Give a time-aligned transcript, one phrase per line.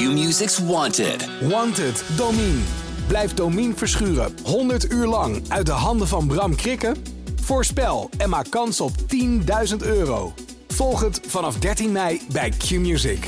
[0.00, 1.28] Q-Music's Wanted.
[1.40, 2.60] Wanted, Domine.
[3.06, 6.96] Blijf Domine verschuren 100 uur lang uit de handen van Bram Krikken?
[7.42, 8.90] Voorspel en maak kans op
[9.70, 10.32] 10.000 euro.
[10.68, 13.26] Volg het vanaf 13 mei bij Q-Music.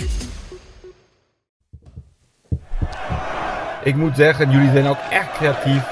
[3.85, 5.83] Ik moet zeggen, jullie zijn ook echt creatief.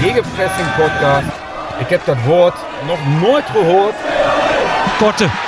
[0.00, 1.28] Gegenpressing podcast.
[1.80, 2.56] Ik heb dat woord
[2.86, 3.94] nog nooit gehoord.
[4.98, 5.47] Korte.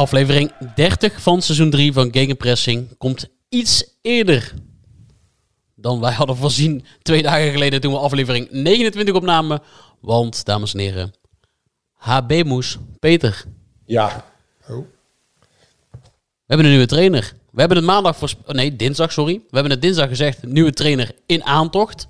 [0.00, 4.54] Aflevering 30 van seizoen 3 van Gegenpressing komt iets eerder
[5.74, 9.62] dan wij hadden voorzien twee dagen geleden toen we aflevering 29 opnamen.
[10.00, 11.14] Want, dames en heren,
[11.92, 13.44] HB Moes, Peter.
[13.86, 14.24] Ja.
[14.66, 14.84] We
[16.46, 17.32] hebben een nieuwe trainer.
[17.50, 18.34] We hebben het maandag voor...
[18.46, 19.34] Nee, dinsdag, sorry.
[19.34, 22.08] We hebben het dinsdag gezegd, nieuwe trainer in aantocht.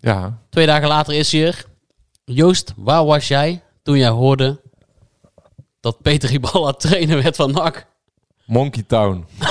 [0.00, 0.38] Ja.
[0.50, 1.64] Twee dagen later is hij er.
[2.24, 4.60] Joost, waar was jij toen jij hoorde
[5.84, 7.86] dat Peter Iballa trainer werd van NAC?
[8.46, 9.24] Monkey Town.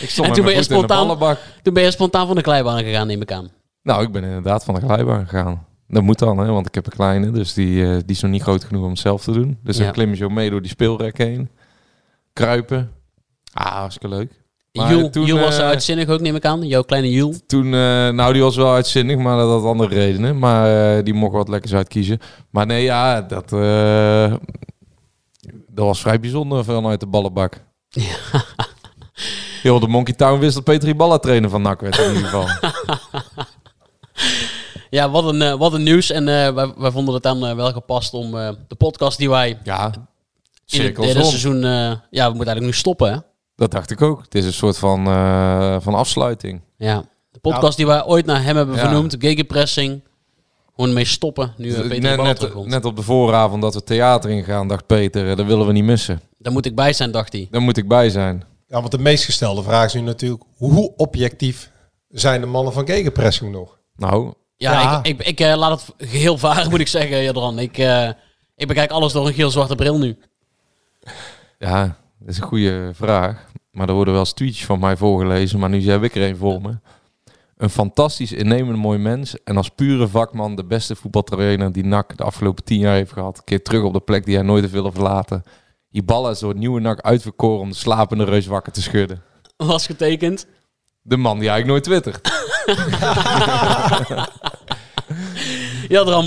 [0.00, 3.06] ik stond en toen ben, je spontaan, toen ben je spontaan van de glijbaan gegaan,
[3.06, 3.50] neem ik aan.
[3.82, 5.66] Nou, ik ben inderdaad van de glijbaan gegaan.
[5.88, 8.30] Dat moet dan, hè, want ik heb een kleine, dus die, eh, die is nog
[8.30, 9.58] niet groot genoeg om het zelf te doen.
[9.62, 9.84] Dus Ja.
[9.84, 11.50] dan klim je zo mee door die speelrek heen.
[12.32, 12.92] Kruipen.
[13.52, 14.41] Ah, hartstikke leuk.
[14.72, 16.66] Toen, Jules was eh, uitzinnig ook, neem ik aan.
[16.66, 17.40] Jouw kleine Jules.
[17.46, 20.38] Toen, eh, nou, die was wel uitzinnig, maar dat had andere redenen.
[20.38, 22.18] Maar eh, die mocht wat lekkers uitkiezen.
[22.50, 23.48] Maar nee, ja, dat,
[25.68, 27.60] dat was vrij bijzonder vanuit de ballenbak.
[29.62, 32.46] Heel de Monkey Town wist dat Peter Balla trainer van NAC werd in ieder geval.
[34.90, 36.10] Ja, wat een, wat een nieuws.
[36.10, 38.30] En wij, wij vonden het dan wel gepast om
[38.68, 39.92] de podcast die wij ja,
[40.66, 41.60] in het derde seizoen...
[41.60, 43.18] ja, we moeten eigenlijk nu stoppen, hè?
[43.62, 44.22] Dat dacht ik ook.
[44.22, 46.60] Het is een soort van, eh, van afsluiting.
[46.76, 47.04] Ja.
[47.30, 48.80] De podcast die wij ooit naar hem hebben Ja.
[48.80, 50.02] vernoemd, Gegenpressing.
[50.76, 54.30] Gewoon mee stoppen, nu eh, Peter net, net, net op de vooravond dat we theater
[54.30, 56.20] ingaan, dacht Peter, eh, dat willen we niet missen.
[56.38, 57.48] Daar moet ik bij zijn, dacht hij.
[57.50, 58.44] Daar moet ik bij zijn.
[58.66, 60.42] Ja, want de meest gestelde vraag is nu natuurlijk...
[60.56, 61.70] hoe objectief
[62.08, 63.78] zijn de mannen van gegenpressing nog?
[63.96, 64.98] Nou, Ja, Ja.
[65.02, 67.58] ik, ik, ik eh, laat het geheel varen, moet ik zeggen, Jadran.
[67.58, 68.08] Ik, eh,
[68.56, 70.18] ik bekijk alles door een geel-zwarte bril nu.
[71.58, 73.50] Ja, dat is een goede vraag.
[73.72, 76.36] Maar er worden wel eens tweets van mij voorgelezen, maar nu heb ik er een
[76.36, 76.78] voor me.
[77.56, 79.36] Een fantastisch, innemend mooi mens.
[79.44, 83.44] En als pure vakman de beste voetbaltrainer die NAC de afgelopen tien jaar heeft gehad.
[83.44, 85.42] Keer terug op de plek die hij nooit heeft willen verlaten.
[85.90, 89.22] Die ballen is door het nieuwe NAC uitverkoren om de slapende reus wakker te schudden.
[89.56, 90.46] Was getekend.
[91.02, 92.30] De man die eigenlijk nooit twittert.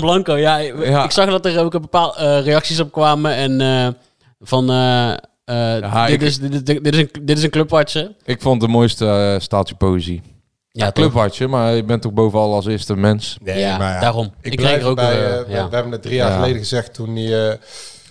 [0.00, 1.04] Blanco, ja, ik- Ja.
[1.04, 3.34] Ik zag dat er ook een bepaalde eh, reacties op kwamen.
[3.34, 3.88] En eh,
[4.40, 4.70] van...
[4.70, 5.12] eh,
[5.46, 8.12] eh, Ja, dit, ik- is, dit, dit, dit is een, dit is een clubwatcher.
[8.24, 10.22] Ik vond de mooiste eh, staaltje poëzie.
[10.70, 10.92] Ja, toch?
[10.94, 13.36] clubhartje, maar je bent toch bovenal als eerste mens.
[13.42, 14.32] Nee, Ja, maar ja, daarom.
[14.40, 15.68] Ik, Ik blijf kreeg er ook, bij, eh, we- ja.
[15.68, 16.36] we, hebben het drie jaar Ja.
[16.36, 17.24] geleden gezegd toen hij...
[17.50, 17.54] eh,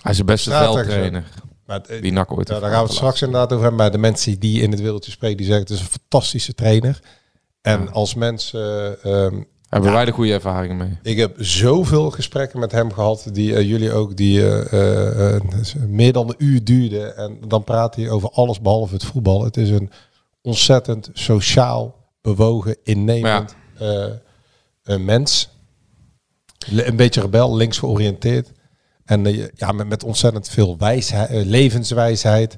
[0.01, 1.23] Hij is de beste veldtrainer
[1.65, 3.81] maar, die NAC ooit ja, heeft daar gaan we het straks inderdaad over hebben.
[3.81, 6.99] Maar de mensen die in het wereldje spreken, die zeggen het is een fantastische trainer.
[7.61, 7.89] En Ja.
[7.91, 8.97] als mensen...
[9.03, 9.41] ehm,
[9.75, 9.99] Hebben Ja.
[9.99, 10.97] wij de goede ervaringen mee.
[11.03, 15.41] ik heb zoveel gesprekken met hem gehad, die eh, jullie ook, die eh, eh, eh,
[15.87, 17.17] meer dan een uur duurden.
[17.17, 19.43] En dan praat hij over alles behalve het voetbal.
[19.43, 19.91] Het is een
[20.41, 23.55] ontzettend sociaal, bewogen, innemend
[24.83, 25.49] een mens.
[26.67, 28.51] Le- Een beetje rebel, links georiënteerd.
[29.05, 32.57] En ja, met, met ontzettend veel wijsheid, levenswijsheid.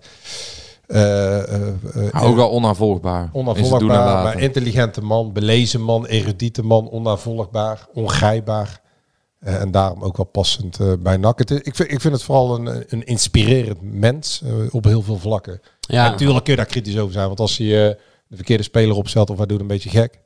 [0.87, 1.67] Eh, eh,
[2.13, 3.29] eh, ook wel onnavolgbaar.
[3.31, 4.23] Onafvolgbaar, laten.
[4.23, 8.81] maar intelligente man, belezen man, erudite man, onnavolgbaar, ongrijpbaar.
[9.39, 11.39] En daarom ook wel passend bij NAC.
[11.39, 15.61] Het ik, vind, ik vind het vooral een, een inspirerend mens op heel veel vlakken.
[15.79, 17.67] Ja, natuurlijk kun je daar kritisch over zijn, want als hij
[18.27, 20.19] de verkeerde speler opstelt of hij doet een beetje gek.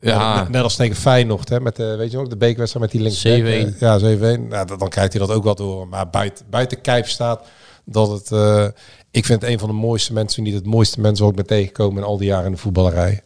[0.00, 3.02] Ja, Net, net als tegen Feyenoord, hè, met de, weet je ook, de bekerwedstrijd met
[3.02, 3.74] die links.
[3.74, 3.78] 7-1.
[3.78, 4.00] ja, 7-1.
[4.48, 5.88] Nou, dan, dan krijgt hij dat ook wel door.
[5.88, 7.46] Maar buiten, buiten kijf staat
[7.84, 8.30] dat het...
[9.16, 11.56] ik vind het een van de mooiste mensen, niet het mooiste mensen wat ik ben
[11.56, 13.22] tegengekomen in al die jaren in de voetballerij.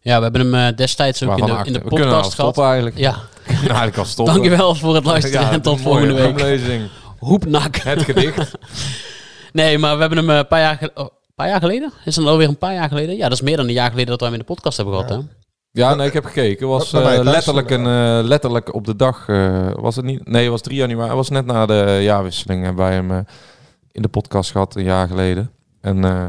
[0.00, 2.10] ja, we hebben hem eh, destijds ook in de, in de achter- we al podcast
[2.12, 2.32] gehad.
[2.32, 2.98] stoppen eigenlijk.
[2.98, 3.10] Ja,
[3.46, 4.34] Nou, eigenlijk al stoppen.
[4.34, 6.80] dankjewel voor het luisteren Ja, en tot volgende mooie week.
[7.18, 7.76] Hoepnak.
[7.76, 8.50] Het gedicht.
[9.52, 11.92] Nee, maar we hebben hem eh, een paar jaar, oh, paar jaar geleden?
[12.04, 13.16] Is het alweer een paar jaar geleden?
[13.16, 14.94] Ja, dat is meer dan een jaar geleden dat wij hem in de podcast hebben
[14.94, 15.18] gehad, hè?
[15.70, 16.68] Ja, nee, ik heb gekeken.
[16.68, 17.84] Het was Bij eh, letterlijk, een,
[18.24, 19.24] letterlijk op de dag.
[19.28, 20.28] eh, was het niet?
[20.28, 21.06] Nee, het was 3 januari.
[21.08, 22.64] Het was net na de jaarwisseling.
[22.64, 23.18] Hebben wij hem eh,
[23.98, 25.50] in de podcast gehad een jaar geleden.
[25.80, 26.26] En eh,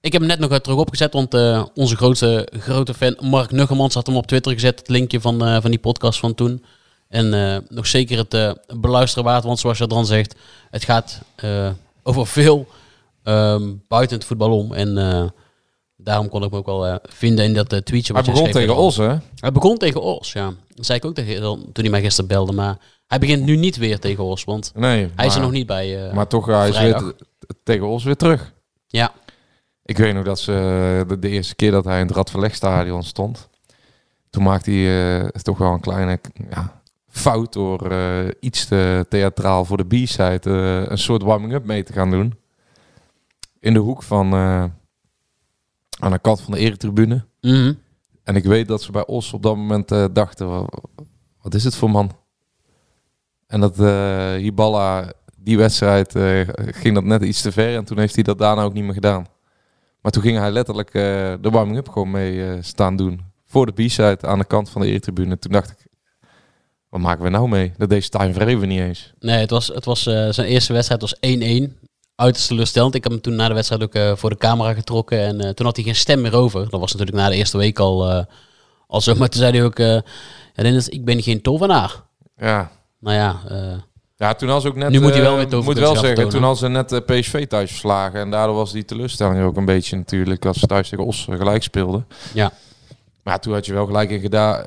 [0.00, 3.50] Ik heb hem net nog uit terug opgezet, want eh, onze grootste grote fan Mark
[3.50, 6.64] Nuggemans had hem op Twitter gezet, het linkje van, eh, van die podcast van toen.
[7.08, 10.34] En eh, nog zeker het eh, beluisteren waard, want zoals je dan zegt,
[10.70, 11.70] het gaat eh,
[12.02, 12.66] over veel
[13.22, 14.72] ehm, buiten het voetbal om.
[14.72, 15.24] En eh,
[15.96, 18.50] daarom kon ik me ook wel eh, vinden in dat eh, tweetje Hij wat begon
[18.50, 18.76] tegen.
[18.76, 19.16] Os, hè?
[19.36, 20.52] Hij begon tegen Os, ja.
[20.74, 22.78] Dat zei ik ook tegen toen hij mij gisteren belde, maar
[23.14, 25.10] hij begint nu niet weer tegen Os, want Nee.
[25.16, 26.06] hij is er nog niet bij.
[26.08, 27.12] eh, Maar toch, hij is weer
[27.62, 28.52] tegen Os weer terug.
[28.86, 29.12] Ja.
[29.84, 33.02] Ik weet nog dat ze eh, de, de eerste keer dat hij in het Radverlegstadion
[33.02, 33.48] stond.
[34.30, 36.20] Toen maakte hij eh, toch wel een kleine
[36.50, 37.92] ja, fout door
[38.40, 40.50] iets te theatraal voor de B-side
[40.88, 42.34] een soort warming-up mee te gaan doen.
[43.60, 44.34] In de hoek van
[45.98, 47.24] aan de kant van de eretribune.
[47.40, 47.72] Mhm.
[48.22, 50.68] En ik weet dat ze bij Os op dat moment dachten, "Wa-
[51.42, 52.10] wat is het voor man?
[53.54, 57.76] En dat eh Hiballa, die wedstrijd, eh, ging dat net iets te ver.
[57.76, 59.26] En toen heeft hij dat daarna ook niet meer gedaan.
[60.00, 61.02] Maar toen ging hij letterlijk eh,
[61.40, 63.20] de warming-up gewoon mee staan doen.
[63.46, 65.38] Voor de B-side aan de kant van de eretribune.
[65.38, 65.86] Toen dacht ik,
[66.88, 67.72] wat maken we nou mee?
[67.76, 69.12] Dat deed Stijn Vreven niet eens.
[69.18, 71.18] Nee, het was, het was, zijn eerste wedstrijd was 1-1.
[72.14, 72.94] Uiterst teleurstellend.
[72.94, 75.18] Ik heb hem toen na de wedstrijd ook voor de camera getrokken.
[75.18, 76.70] En toen had hij geen stem meer over.
[76.70, 78.26] Dat was natuurlijk na de eerste week al,
[78.86, 79.14] al zo.
[79.14, 79.78] Maar toen zei hij ook...
[80.88, 82.02] ik ben geen tovenaar.
[82.36, 82.70] Ja,
[83.04, 83.78] Nou ja, eh,
[84.16, 84.90] Ja, toen had ze ook net.
[84.90, 87.46] Nu moet hij wel eh, weer moet wel zeggen, toen had ze net eh, PSV
[87.46, 88.20] thuis verslagen.
[88.20, 90.46] En daardoor was die teleurstelling ook een beetje natuurlijk.
[90.46, 92.06] Als ze thuis tegen Os gelijk speelden.
[92.34, 92.52] Ja.
[93.22, 94.64] Maar toen had je wel gelijk in gedaan.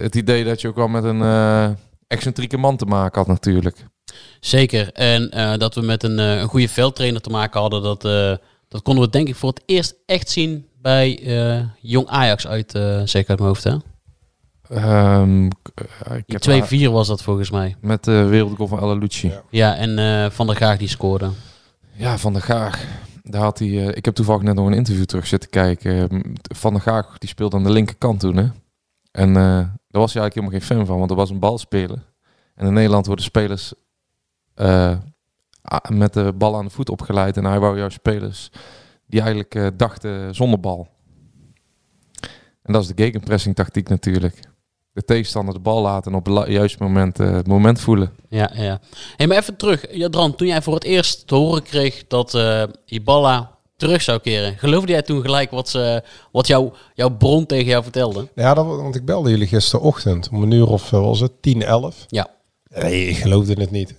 [0.00, 1.76] het idee dat je ook wel met een
[2.06, 3.86] excentrieke man te maken had natuurlijk.
[4.40, 4.92] zeker.
[4.92, 7.82] En dat we met een, een goede veldtrainer te maken hadden.
[7.82, 8.02] Dat,
[8.68, 11.20] dat konden we denk ik voor het eerst echt zien bij
[11.80, 12.70] Jong Ajax uit,
[13.04, 13.64] zeker uit mijn hoofd.
[13.64, 13.76] Hè?
[14.68, 17.76] Ehm, k- eh, ik heb Die haar- 2-4 was dat volgens mij.
[17.80, 19.28] Met de wereldgoal van El Lucci.
[19.28, 19.42] Ja.
[19.50, 21.30] Ja, en eh, Van der Gaag die scoorde.
[21.92, 22.84] Ja, Van der Gaag.
[23.22, 26.10] Daar had hij, eh, ik heb toevallig net nog een interview terug zitten kijken.
[26.10, 26.20] Ehm,
[26.54, 28.36] Van der Gaag die speelde aan de linkerkant toen.
[28.36, 28.46] Hè?
[29.10, 32.02] En eh, daar was hij eigenlijk helemaal geen fan van, want er was een balspeler.
[32.54, 33.72] En in Nederland worden spelers
[34.54, 34.96] eh,
[35.88, 37.36] met de bal aan de voet opgeleid.
[37.36, 38.50] En hij wou juist spelers
[39.06, 40.88] die eigenlijk dachten zonder bal.
[42.62, 44.40] En dat is de gegenpressing tactiek natuurlijk.
[44.96, 48.12] De tegenstander de bal laten en op het juiste moment eh, het moment voelen.
[48.28, 48.80] Ja, ja.
[49.16, 49.84] Hey, maar even terug.
[49.90, 54.58] Jadran, toen jij voor het eerst te horen kreeg dat eh Ibala terug zou keren,
[54.58, 56.02] geloofde jij toen gelijk wat, ze,
[56.32, 58.28] wat jouw jouw bron tegen jou vertelde?
[58.34, 61.62] Ja, dat, want ik belde jullie gisterochtend om een uur of eh, was het 10,
[61.62, 62.04] 11.
[62.06, 62.28] Ja.
[62.68, 63.94] Nee, ik geloofde het niet.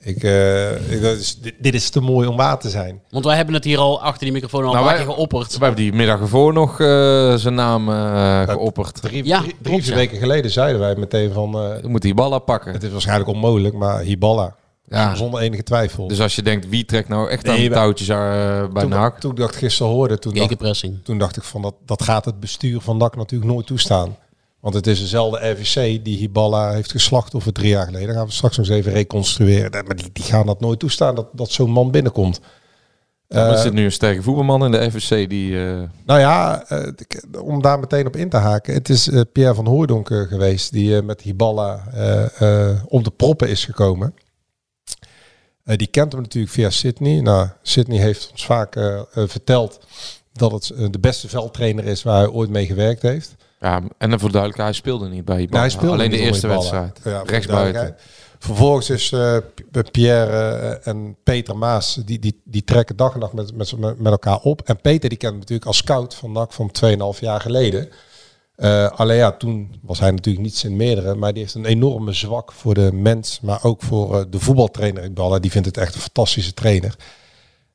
[0.00, 3.00] Ik, eh, ik, dat is, dit, dit is te mooi om waar te zijn.
[3.10, 5.58] Want wij hebben het hier al achter die microfoon al Nou, een wij- geopperd.
[5.58, 9.02] We hebben die middag ervoor nog eh, zijn naam eh, geopperd.
[9.02, 9.94] Drie, Ja, drie, drie ja.
[9.94, 11.54] weken geleden zeiden wij meteen van...
[11.58, 12.72] eh, Je moet die ballen pakken.
[12.72, 14.54] het is waarschijnlijk onmogelijk, maar Hiballa.
[14.88, 15.14] Ja.
[15.14, 16.08] Zonder enige twijfel.
[16.08, 19.20] Dus als je denkt, wie trekt nou echt aan Nee, de touwtjes bij toen, NAC?
[19.20, 22.40] toen ik dat gisteren hoorde, toen dacht, toen dacht ik van dat, dat gaat het
[22.40, 24.16] bestuur van NAC natuurlijk nooit toestaan.
[24.60, 28.06] Want het is dezelfde RVC die Hiballa heeft geslacht over drie jaar geleden.
[28.06, 29.70] Dan gaan we straks nog eens even reconstrueren.
[29.70, 32.40] Maar die, die gaan dat nooit toestaan dat, dat zo'n man binnenkomt.
[33.28, 35.66] er Eh, zit nu een sterke voetbalman in de FSC die...
[35.66, 38.74] eh, Nou ja, eh, om daar meteen op in te haken.
[38.74, 41.82] Het is Pierre van Hooijdonk eh, geweest die met Hiballa
[42.88, 44.14] op de proppen is gekomen.
[45.64, 47.20] Die kent hem natuurlijk via Sydney.
[47.20, 48.76] Nou, Sydney heeft ons vaak
[49.14, 49.80] verteld
[50.32, 53.34] dat het de beste veldtrainer is waar hij ooit mee gewerkt heeft.
[53.60, 55.48] Ja, en dan voor de duidelijkheid, hij speelde niet bij
[55.80, 57.00] Alleen de eerste wedstrijd.
[57.04, 57.72] Ja, voor Rechts de buiten.
[57.72, 58.00] duidelijkheid.
[58.38, 59.36] Vervolgens is eh,
[59.70, 63.98] P- Pierre eh, en Peter Maas, die, die, die trekken dag en nacht met, met,
[63.98, 64.62] met elkaar op.
[64.62, 66.70] En Peter die kent natuurlijk als scout van NAC van
[67.14, 67.88] 2,5 jaar geleden.
[68.54, 72.12] Eh, alleen ja, toen was hij natuurlijk niet zijn meerdere, maar die heeft een enorme
[72.12, 75.40] zwak voor de mens, maar ook voor eh, de voetbaltrainer Iqbal.
[75.40, 76.94] Die vindt het echt een fantastische trainer.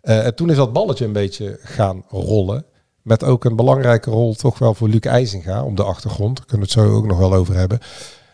[0.01, 2.65] Eh, en toen is dat balletje een beetje gaan rollen.
[3.03, 6.37] Met ook een belangrijke rol toch wel voor Luc IJzinga op de achtergrond.
[6.37, 7.79] Daar kunnen we het zo ook nog wel over hebben.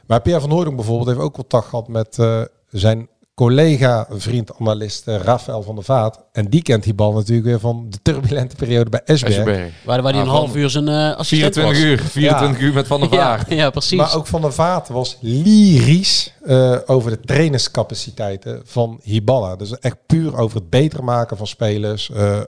[0.06, 3.08] Maar Pierre van Hooydonk bijvoorbeeld heeft ook contact gehad met eh, zijn
[3.40, 6.18] collega, vriend, analist eh, Rafael van der Vaart.
[6.32, 9.36] En die kent die bal natuurlijk weer van de turbulente periode bij Esberg.
[9.38, 9.72] Esberg.
[9.86, 11.78] Waar, waar hij Ah, een van half uur zijn eh assistent 24 was.
[11.84, 12.00] uur.
[12.12, 13.50] 24 uur met Van der Vaart.
[13.50, 13.98] ja, precies.
[13.98, 19.56] Maar ook Van der Vaart was lyrisch eh, over de trainerscapaciteiten van Hiballa.
[19.56, 22.10] Dus echt puur over het beter maken van spelers.
[22.12, 22.46] eh, eh,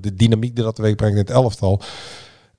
[0.00, 1.80] de dynamiek die dat teweeg brengt in het elftal.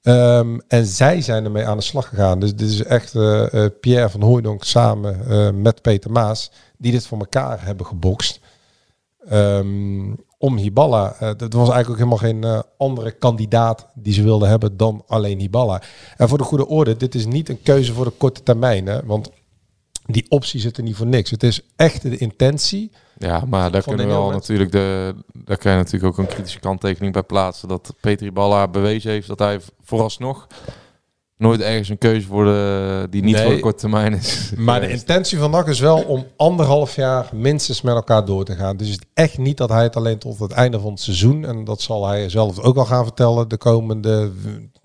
[0.02, 2.40] Ehm, en zij zijn ermee aan de slag gegaan.
[2.40, 6.52] Dus dit is echt eh, eh, Pierre van Hooijdonk samen eh, met Peter Maas...
[6.78, 8.40] die dit voor elkaar hebben gebokst.
[9.30, 11.16] Ehm, om Hiballa.
[11.20, 15.82] dat was eigenlijk ook helemaal geen andere kandidaat die ze wilden hebben dan alleen Hiballa.
[16.18, 18.88] En voor de goede orde, dit is niet een keuze voor de korte termijn.
[18.88, 19.06] Hè?
[19.06, 19.32] Want
[20.06, 21.32] die optie zit er niet voor niks.
[21.32, 22.92] Het is echt de intentie.
[23.18, 26.60] Ja, maar daar kunnen we wel natuurlijk de, daar kan je natuurlijk ook een kritische
[26.60, 27.68] kanttekening bij plaatsen.
[27.68, 30.48] Dat Petri Balla bewezen heeft dat hij vooralsnog
[31.38, 33.44] nooit ergens een keuze voor de, die niet Nee.
[33.44, 34.52] voor de korte termijn is.
[34.58, 38.56] Maar de intentie van NAC is wel om anderhalf jaar minstens met elkaar door te
[38.56, 38.78] gaan.
[38.78, 41.46] Dus het is echt niet dat hij het alleen tot het einde van het seizoen,
[41.46, 44.32] en dat zal hij zelf ook al gaan vertellen de komende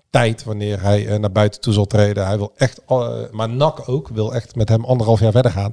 [0.09, 2.25] tijd, wanneer hij eh, naar buiten toe zal treden.
[2.25, 5.71] Hij wil echt, eh, maar NAC ook, wil echt met hem anderhalf jaar verder gaan.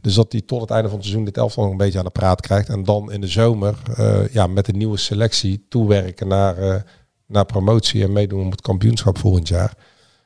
[0.00, 2.04] Dus dat hij tot het einde van het seizoen dit elftal nog een beetje aan
[2.04, 2.68] de praat krijgt.
[2.68, 6.84] En dan in de zomer eh, ja, met de nieuwe selectie toewerken naar,
[7.26, 9.74] naar promotie en meedoen om het kampioenschap volgend jaar.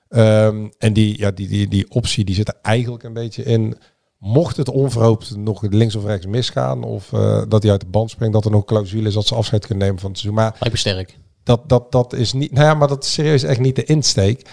[0.08, 3.78] Ehm, en die, ja, die, die, die optie die zit er eigenlijk een beetje in.
[4.18, 7.08] Mocht het onverhoopt nog links of rechts misgaan, of
[7.48, 9.84] dat hij uit de band springt, dat er nog clausule is dat ze afscheid kunnen
[9.84, 10.42] nemen van het seizoen.
[10.42, 11.18] Maar Lijkt me sterk.
[11.42, 12.52] Dat, dat, dat is niet.
[12.52, 14.46] Nou ja, maar dat is serieus echt niet de insteek.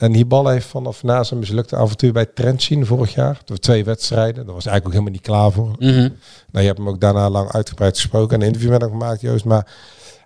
[0.00, 4.46] En Hibal heeft vanaf na zijn mislukte avontuur bij Trentin vorig jaar, door twee wedstrijden,
[4.46, 5.74] daar was hij eigenlijk ook helemaal niet klaar voor.
[5.78, 6.08] Mhm.
[6.50, 9.20] Nou, je hebt hem ook daarna lang uitgebreid gesproken en een interview met hem gemaakt,
[9.20, 9.44] Joost.
[9.44, 9.66] Maar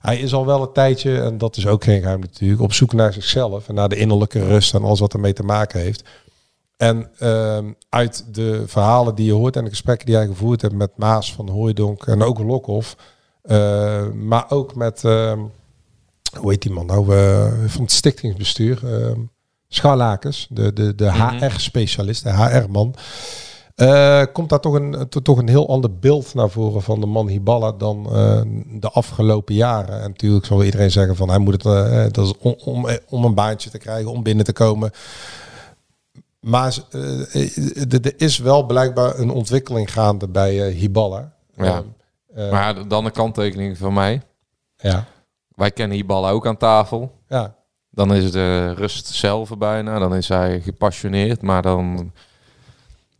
[0.00, 2.92] hij is al wel een tijdje, en dat is ook geen geheim natuurlijk, op zoek
[2.92, 6.02] naar zichzelf en naar de innerlijke rust en alles wat ermee te maken heeft.
[6.76, 10.74] En ehm, uit de verhalen die je hoort en de gesprekken die hij gevoerd heeft
[10.74, 12.96] met Maas van Hooijdonk en ook Lokhoff,
[13.42, 15.40] eh, maar ook met, ehm,
[16.36, 19.20] hoe heet die man nou, eh, van het stichtingsbestuur, ehm
[19.68, 22.94] Scharlakens, de, de, de HR-specialist, de HR-man.
[23.74, 27.06] Eh, komt daar toch een, to- toch een heel ander beeld naar voren van de
[27.06, 28.40] man Hiballa dan eh,
[28.80, 30.00] de afgelopen jaren.
[30.02, 33.34] En natuurlijk zal iedereen zeggen van hij moet het, dat is om, om, om een
[33.34, 34.90] baantje te krijgen, om binnen te komen.
[36.40, 36.78] Maar
[37.88, 41.32] er is wel blijkbaar een ontwikkeling gaande bij Hiballa.
[41.56, 41.82] Ja.
[42.34, 44.22] Eh, Maar dan een kanttekening van mij.
[44.76, 45.04] ja.
[45.54, 47.12] Wij kennen Hiballa ook aan tafel.
[47.28, 47.54] Ja.
[47.90, 49.98] Dan is het de rust zelf bijna.
[49.98, 51.42] Dan is hij gepassioneerd.
[51.42, 52.12] Maar dan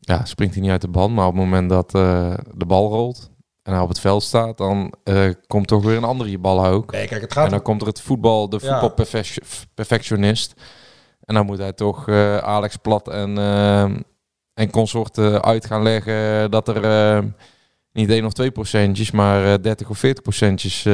[0.00, 1.14] ja, springt hij niet uit de band.
[1.14, 3.30] Maar op het moment dat eh, de bal rolt
[3.62, 6.92] en hij op het veld staat, dan eh, komt toch weer een andere Hiballa ook.
[6.92, 8.80] Nee, kijk, het gaat En dan komt er het voetbal, de Ja.
[8.80, 10.54] voetbalperfectionist.
[11.24, 13.38] En dan moet hij toch eh, Alex Plat en,
[14.54, 17.24] en consorten uit gaan leggen dat er
[17.92, 20.86] niet 1 of 2 procentjes, maar eh, 30 of 40 procentjes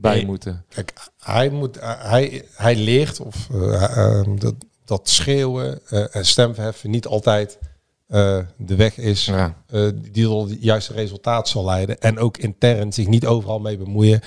[0.00, 0.26] bij Nee.
[0.26, 0.64] moeten.
[0.68, 4.54] Kijk, hij, moet, hij, hij leert of eh, eh, dat,
[4.84, 7.58] dat schreeuwen eh, en stemverheffen niet altijd
[8.06, 9.54] eh, de weg is Ja.
[9.66, 12.00] eh, die tot het juiste resultaat zal leiden.
[12.00, 14.20] En ook intern zich niet overal mee bemoeien.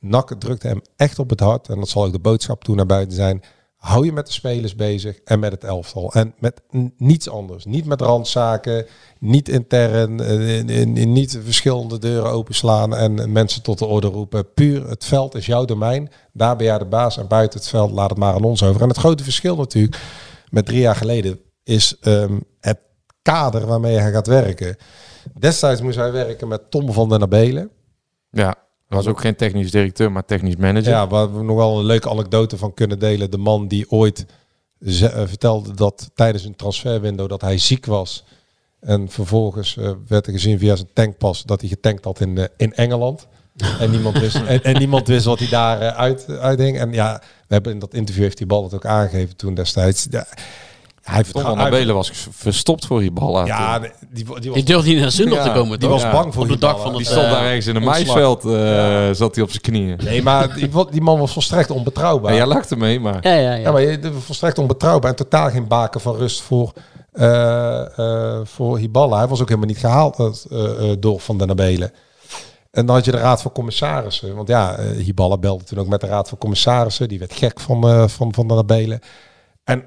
[0.00, 1.68] NAC drukte hem echt op het hart.
[1.68, 3.42] En dat zal ook de boodschap toen naar buiten zijn.
[3.76, 6.12] Hou je met de spelers bezig en met het elftal.
[6.12, 6.62] En met
[6.96, 7.64] niets anders.
[7.64, 8.86] Niet met randzaken,
[9.18, 14.52] niet intern, eh, in, in, niet verschillende deuren openslaan en mensen tot de orde roepen.
[14.52, 16.10] Puur, het veld is jouw domein.
[16.32, 18.82] Daar ben jij de baas en buiten het veld laat het maar aan ons over.
[18.82, 20.00] En het grote verschil natuurlijk
[20.50, 22.78] met drie jaar geleden is ehm, het
[23.22, 24.76] kader waarmee hij gaat werken.
[25.38, 27.70] Destijds moest hij werken met Tom van den Abelen.
[28.30, 28.54] Ja,
[28.88, 30.90] hij was ook geen technisch directeur, maar technisch manager.
[30.90, 33.30] Ja, waar we nog wel een leuke anekdote van kunnen delen.
[33.30, 34.26] De man die ooit
[34.80, 34.92] eh,
[35.26, 38.24] vertelde dat tijdens een transferwindow dat hij ziek was.
[38.80, 42.44] En vervolgens eh, werd er gezien via zijn tankpas dat hij getankt had in, eh,
[42.56, 43.26] in Engeland.
[43.80, 46.78] En niemand wist, en, en niemand wist wat hij daar uit, uithing.
[46.78, 50.06] En ja, we hebben in dat interview heeft die bal het ook aangegeven toen destijds.
[50.10, 50.26] Ja,
[51.06, 53.46] hij Tom van vertrouwt- der Belen was verstopt voor Hiballa.
[53.46, 55.90] Ja, die, die, die was Die durfde niet naar Zundert Ja, te komen, die toch?
[55.90, 57.76] was Ja, bang voor op de dag van die het, stond eh, daar ergens in
[57.76, 59.98] een maisveld, eh, zat hij op zijn knieën.
[60.04, 62.30] Nee, maar die, die man was volstrekt onbetrouwbaar.
[62.30, 63.18] En jij lachte mee, maar...
[63.20, 63.54] Ja, ja, ja.
[63.56, 66.72] Ja, maar je de- volstrekt onbetrouwbaar en totaal geen baken van rust voor,
[67.12, 69.16] eh, eh, voor Hiballa.
[69.18, 71.92] Hij was ook helemaal niet gehaald eh, eh, door Van den Abelen.
[72.70, 74.34] En dan had je de raad van commissarissen.
[74.34, 77.08] Want ja, eh, Hiballa belde toen ook met de raad van commissarissen.
[77.08, 79.00] Die werd gek van, eh, van, van den Abelen.
[79.64, 79.84] En eh,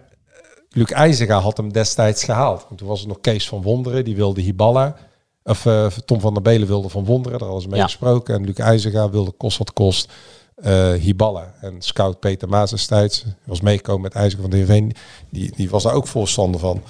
[0.70, 2.66] Luc IJzega had hem destijds gehaald.
[2.70, 4.96] En toen was het nog Kees van Wonderen, die wilde Hiballa.
[5.44, 7.86] Of eh, Tom van der Belen wilde van Wonderen, daar hadden ze mee Ja.
[7.86, 8.36] gesproken.
[8.36, 10.12] En Luc IJzega wilde kost wat kost
[10.56, 11.54] eh Hiballa.
[11.62, 14.94] En scout Peter Maas destijds was meegekomen met IJzega van de Heerenveen.
[15.30, 16.82] Die, die was daar ook voorstander van.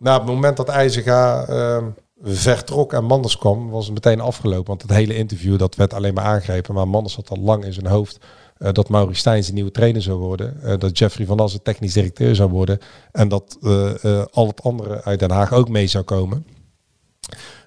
[0.00, 1.84] Op het moment dat IJzega ehm,
[2.22, 4.66] vertrok en Manders kwam, was het meteen afgelopen.
[4.66, 6.74] Want het hele interview, dat werd alleen maar aangegrepen.
[6.74, 8.18] Maar Manders had al lang in zijn hoofd
[8.62, 10.62] eh, dat Maurice Stijn zijn nieuwe trainer zou worden.
[10.62, 12.78] eh, dat Jeffrey van Assen technisch directeur zou worden.
[13.12, 16.46] En dat eh, al het andere uit Den Haag ook mee zou komen.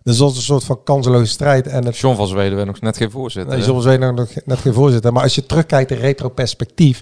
[0.03, 1.67] Dus dat was een soort van kanseloze strijd.
[1.67, 3.51] En het John van Zweden werd nog net geen voorzitter.
[3.51, 3.65] Nee, hè?
[3.65, 5.13] zoals wij nog net geen voorzitter.
[5.13, 7.01] Maar als je terugkijkt in retroperspectief,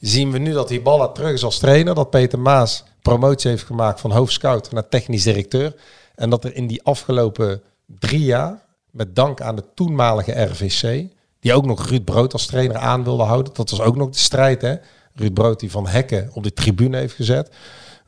[0.00, 1.94] zien we nu dat Hiballa terug is als trainer.
[1.94, 5.74] Dat Peter Maas promotie heeft gemaakt van hoofdscout naar technisch directeur.
[6.14, 11.52] En dat er in die afgelopen drie jaar, met dank aan de toenmalige RVC, die
[11.52, 13.52] ook nog Ruud Brood als trainer aan wilde houden.
[13.54, 14.74] Dat was ook nog de strijd, hè.
[15.14, 17.50] Ruud Brood die Van Hekken op de tribune heeft gezet.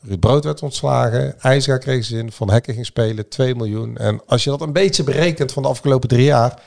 [0.00, 1.40] Ruud Brood werd ontslagen.
[1.40, 2.26] IJsga kreeg ze.
[2.30, 3.28] Van Hekken ging spelen.
[3.28, 3.96] 2 miljoen.
[3.96, 6.62] En als je dat een beetje berekent van de afgelopen drie jaar.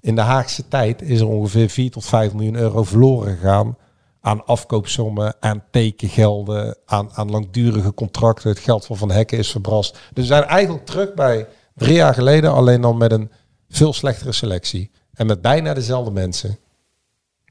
[0.00, 3.76] In de Haagse tijd is er ongeveer 4 tot 5 miljoen euro verloren gegaan.
[4.20, 8.50] Aan afkoopsommen, aan tekengelden, aan, aan langdurige contracten.
[8.50, 9.92] Het geld van Van Hekken is verbrast.
[9.92, 12.52] Dus we zijn eigenlijk terug bij drie jaar geleden.
[12.52, 13.30] Alleen dan met een
[13.68, 14.90] veel slechtere selectie.
[15.20, 16.58] En met bijna dezelfde mensen.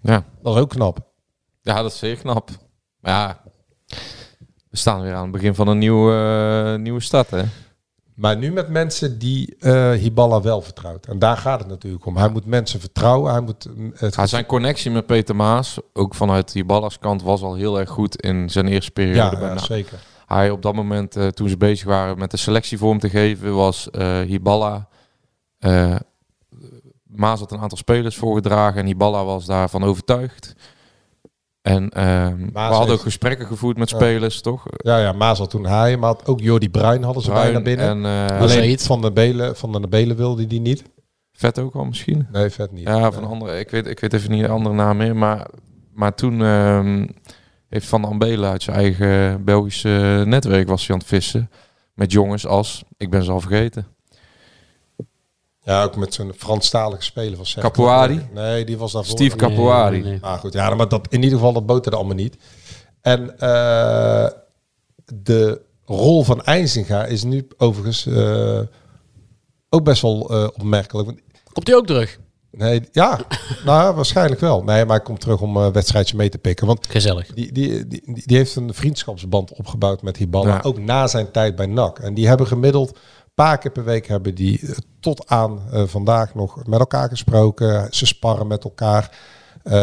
[0.02, 0.24] Ja.
[0.42, 1.00] Dat is ook knap.
[1.62, 2.50] Ja, dat is zeer knap.
[3.00, 3.42] Maar ja,
[4.70, 6.14] we staan weer aan het begin van een nieuwe,
[6.74, 7.44] eh, nieuwe stad, hè?
[8.16, 11.06] Maar nu met mensen die eh Hiballa wel vertrouwt.
[11.06, 12.18] En daar gaat het natuurlijk om.
[12.18, 13.32] Hij moet mensen vertrouwen.
[13.32, 17.22] Hij moet mm, het Ja, zijn connectie met Peter Maas, ook vanuit die Ballas kant,
[17.22, 19.38] was al heel erg goed in zijn eerste periode.
[19.38, 20.00] ja, ja, zeker.
[20.26, 23.56] Hij op dat moment, eh, toen ze bezig waren met de selectie vorm te geven,
[23.56, 24.88] was eh Hiballa.
[27.16, 30.56] Maas had een aantal spelers voorgedragen en Hiballa was daarvan overtuigd.
[31.62, 33.96] En ehm, we hadden heeft- ook gesprekken gevoerd met Ja.
[33.96, 34.64] spelers, toch?
[34.78, 36.00] Ja, ja, Maas had toen haaien.
[36.00, 38.06] Maar had ook Jordi Bruin hadden ze bijna Bruin binnen.
[38.06, 38.84] En eh, Alleen Said.
[38.84, 40.84] van de Belen, van de Belen wilde die niet.
[41.32, 42.28] Vet ook al misschien.
[42.32, 42.88] Nee, vet niet.
[42.88, 45.16] Ja, van andere, ik weet, ik weet even niet de andere naam meer.
[45.16, 45.48] Maar,
[45.94, 47.08] maar toen ehm,
[47.68, 51.50] heeft Van Ambela uit zijn eigen Belgische netwerk was hij aan het vissen.
[51.94, 53.88] Met jongens als, ik ben ze al vergeten.
[55.62, 57.62] Ja, ook met zo'n Franstalige speler van.
[57.64, 58.28] Capuari?
[58.34, 59.12] Nee, die was daarvoor.
[59.12, 59.92] Steve Capuari.
[59.92, 60.22] Nee, nee, nee.
[60.22, 62.38] Maar goed, ja, maar dat, in ieder geval, dat boterde allemaal niet.
[63.02, 64.28] En eh,
[65.06, 68.60] de rol van IJzinga is nu overigens eh,
[69.70, 71.06] ook best wel eh, opmerkelijk.
[71.08, 71.20] Want,
[71.54, 72.20] Komt hij ook terug?
[72.52, 73.20] nee, ja,
[73.66, 74.64] nou ja, waarschijnlijk wel.
[74.64, 76.68] Nee, maar hij komt terug om een wedstrijdje mee te pikken.
[76.68, 77.34] Want Gezellig.
[77.34, 80.54] die, die, die, die heeft een vriendschapsband opgebouwd met Hiballa.
[80.54, 80.62] Ja.
[80.64, 82.00] Ook na zijn tijd bij NAC.
[82.00, 82.98] En die hebben gemiddeld
[83.46, 87.88] paar keer per week hebben die eh, tot aan eh, vandaag nog met elkaar gesproken.
[87.94, 89.38] Ze sparren met elkaar.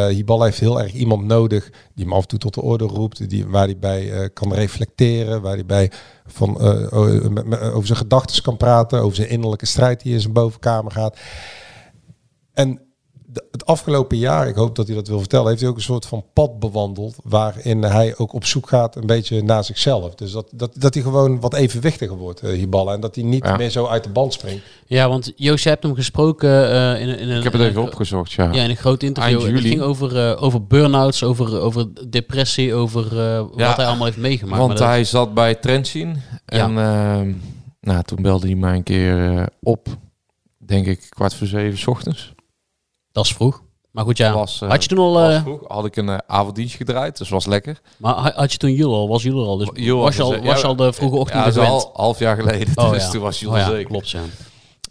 [0.09, 3.29] Hiballa heeft heel erg iemand nodig die hem af en toe tot de orde roept.
[3.31, 5.43] Die, waar hij bij kan reflecteren.
[5.43, 5.91] Waar hij bij
[6.27, 6.61] van,
[7.73, 9.01] over zijn gedachten kan praten.
[9.01, 11.19] Over zijn innerlijke strijd die in zijn bovenkamer gaat.
[12.53, 12.86] En
[13.51, 16.07] het afgelopen jaar, ik hoop dat hij dat wil vertellen, heeft hij ook een soort
[16.07, 17.17] van pad bewandeld.
[17.25, 20.15] Waarin hij ook op zoek gaat een beetje naar zichzelf.
[20.15, 22.93] Dus dat, dat, dat hij gewoon wat evenwichtiger wordt, eh, Hiballa.
[22.93, 23.57] En dat hij niet Ja.
[23.57, 24.63] meer zo uit de band springt.
[24.87, 27.37] Ja, want Joost, je hebt hem gesproken eh, in, een- in een...
[27.37, 28.53] Ik heb het even opgezocht, ja.
[28.53, 29.41] Ja, in een groot interview.
[29.55, 33.19] Het ging over, eh, over burn-outs, over, over depressie, over eh,
[33.57, 34.57] Ja, wat hij allemaal heeft meegemaakt.
[34.59, 37.33] Want Maar dat- hij zat bij Trentin en ehm,
[37.81, 39.87] nou, toen belde hij mij een keer eh, op,
[40.59, 42.35] denk ik kwart voor zeven 's ochtends.
[43.17, 43.63] Dat is vroeg.
[43.91, 44.33] Maar goed, ja.
[44.33, 45.13] Was, eh, had je toen al...
[45.13, 47.81] was eh, vroeg, had ik een eh, avonddienst gedraaid, dus was lekker.
[47.99, 49.09] maar ha- had je toen Jul al?
[49.09, 49.57] Was Jul al?
[49.57, 51.71] Dus was je al, er- was je al de vroege ochtend Ja, gewend?
[51.71, 53.11] al half jaar geleden, Oh, dus ja.
[53.11, 53.87] toen was Jules Oh ja, zeker.
[53.91, 54.21] klopt, ja.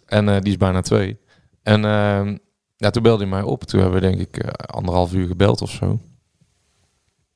[0.06, 1.18] En die is bijna twee.
[1.62, 2.36] En ehm,
[2.76, 3.64] ja, toen belde hij mij op.
[3.64, 5.98] Toen hebben we denk ik anderhalf uur gebeld of zo.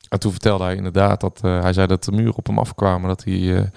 [0.09, 3.09] En toen vertelde hij inderdaad dat hij zei dat de muren op hem afkwamen.
[3.09, 3.71] Dat hij,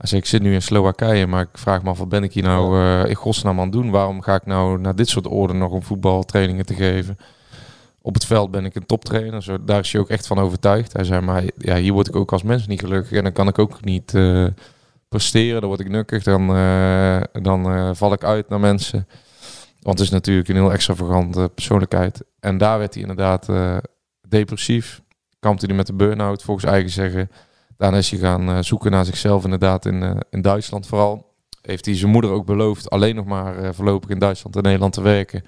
[0.00, 2.32] hij zei, ik zit nu in Slowakije, maar ik vraag me af, wat ben ik
[2.32, 3.90] hier nou eh, in godsnaam aan het doen?
[3.90, 7.18] Waarom ga ik nou naar dit soort orde nog om voetbaltrainingen te geven?
[8.02, 10.92] Op het veld ben ik een toptrainer, zo, daar is hij ook echt van overtuigd.
[10.92, 13.48] Hij zei, maar ja, hier word ik ook als mens niet gelukkig en dan kan
[13.48, 14.46] ik ook niet eh,
[15.08, 15.60] presteren.
[15.60, 19.06] Dan word ik nukkig, dan, eh, dan val ik uit naar mensen.
[19.80, 22.24] Want het is natuurlijk een heel extravagante persoonlijkheid.
[22.40, 23.48] En daar werd hij inderdaad
[24.28, 25.00] depressief.
[25.40, 27.30] Kampte hij met de burn-out, volgens eigen zeggen.
[27.80, 31.26] Daarna is hij gaan eh, zoeken naar zichzelf, inderdaad, in, eh, in Duitsland vooral.
[31.62, 34.92] Heeft hij zijn moeder ook beloofd alleen nog maar eh, voorlopig in Duitsland en Nederland
[34.92, 35.44] te werken.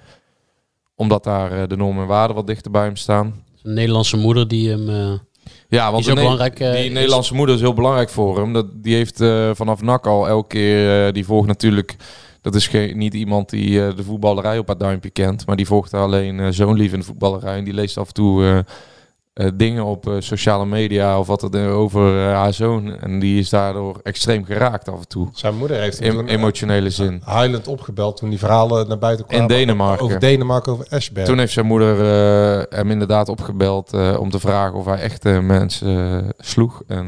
[0.95, 3.43] Omdat daar de normen en waarden wat dichter bij hem staan.
[3.63, 5.19] Een Nederlandse moeder die hem...
[5.67, 8.53] Ja, want Ne- belangrijk, eh, die is- Nederlandse moeder is heel belangrijk voor hem.
[8.53, 9.17] Dat, die heeft
[9.57, 11.95] vanaf NAC al elke keer, die volgt natuurlijk,
[12.41, 15.93] dat is geen, niet iemand die de voetballerij op haar duimpje kent, maar die volgt
[15.93, 17.57] alleen zo'n lief in de voetballerij.
[17.57, 18.65] En die leest af en toe
[19.33, 22.99] eh, dingen op eh, sociale media of wat het eh, over eh, haar zoon.
[22.99, 25.27] En die is daardoor extreem geraakt af en toe.
[25.33, 27.21] Zijn moeder heeft hem In toen, emotionele zin.
[27.25, 29.41] huilend opgebeld toen die verhalen naar buiten kwamen.
[29.49, 30.05] In Denemarken.
[30.05, 31.25] Over Denemarken, over Ashberg.
[31.27, 35.23] Toen heeft zijn moeder eh, hem inderdaad opgebeld eh, om te vragen of hij echt
[35.23, 36.81] mensen sloeg.
[36.87, 37.07] En,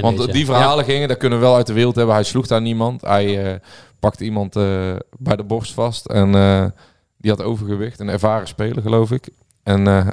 [0.00, 2.14] Want die verhalen gingen, dat kunnen we wel uit de wereld hebben.
[2.14, 3.00] Hij sloeg daar niemand.
[3.00, 3.58] Hij eh,
[4.00, 4.62] pakte iemand eh,
[5.18, 6.06] bij de borst vast.
[6.06, 6.64] En eh,
[7.18, 8.00] die had overgewicht.
[8.00, 9.28] Een ervaren speler, geloof ik.
[9.62, 10.06] En eh,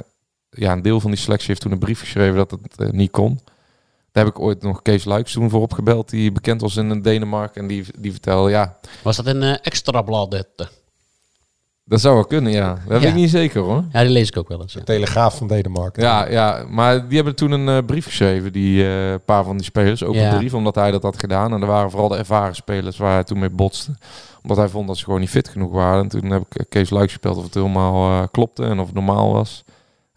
[0.50, 3.10] ja, een deel van die selectie heeft toen een brief geschreven dat het eh, niet
[3.10, 3.40] kon.
[4.12, 6.08] Daar heb ik ooit nog Kees Luiks toen voor opgebeld.
[6.10, 7.60] Die bekend was in Denemarken.
[7.62, 10.44] En die, die vertelde, ja, Was dat een eh, extra blad?
[11.84, 12.68] dat zou wel kunnen, ja.
[12.74, 13.08] Dat weet Ja.
[13.08, 13.84] ik niet zeker hoor.
[13.92, 14.72] Ja, die lees ik ook wel eens.
[14.72, 14.78] ja.
[14.78, 16.02] De Telegraaf van Denemarken.
[16.02, 19.64] Ja, ja, maar die hebben toen een eh, brief geschreven, die eh, paar van die
[19.64, 20.04] spelers.
[20.04, 20.36] Open Ja.
[20.36, 21.52] brief, omdat hij dat had gedaan.
[21.52, 23.96] En er waren vooral de ervaren spelers waar hij toen mee botste.
[24.42, 26.02] Omdat hij vond dat ze gewoon niet fit genoeg waren.
[26.02, 28.94] En toen heb ik Kees Luik gespeeld of het helemaal eh, klopte en of het
[28.94, 29.64] normaal was.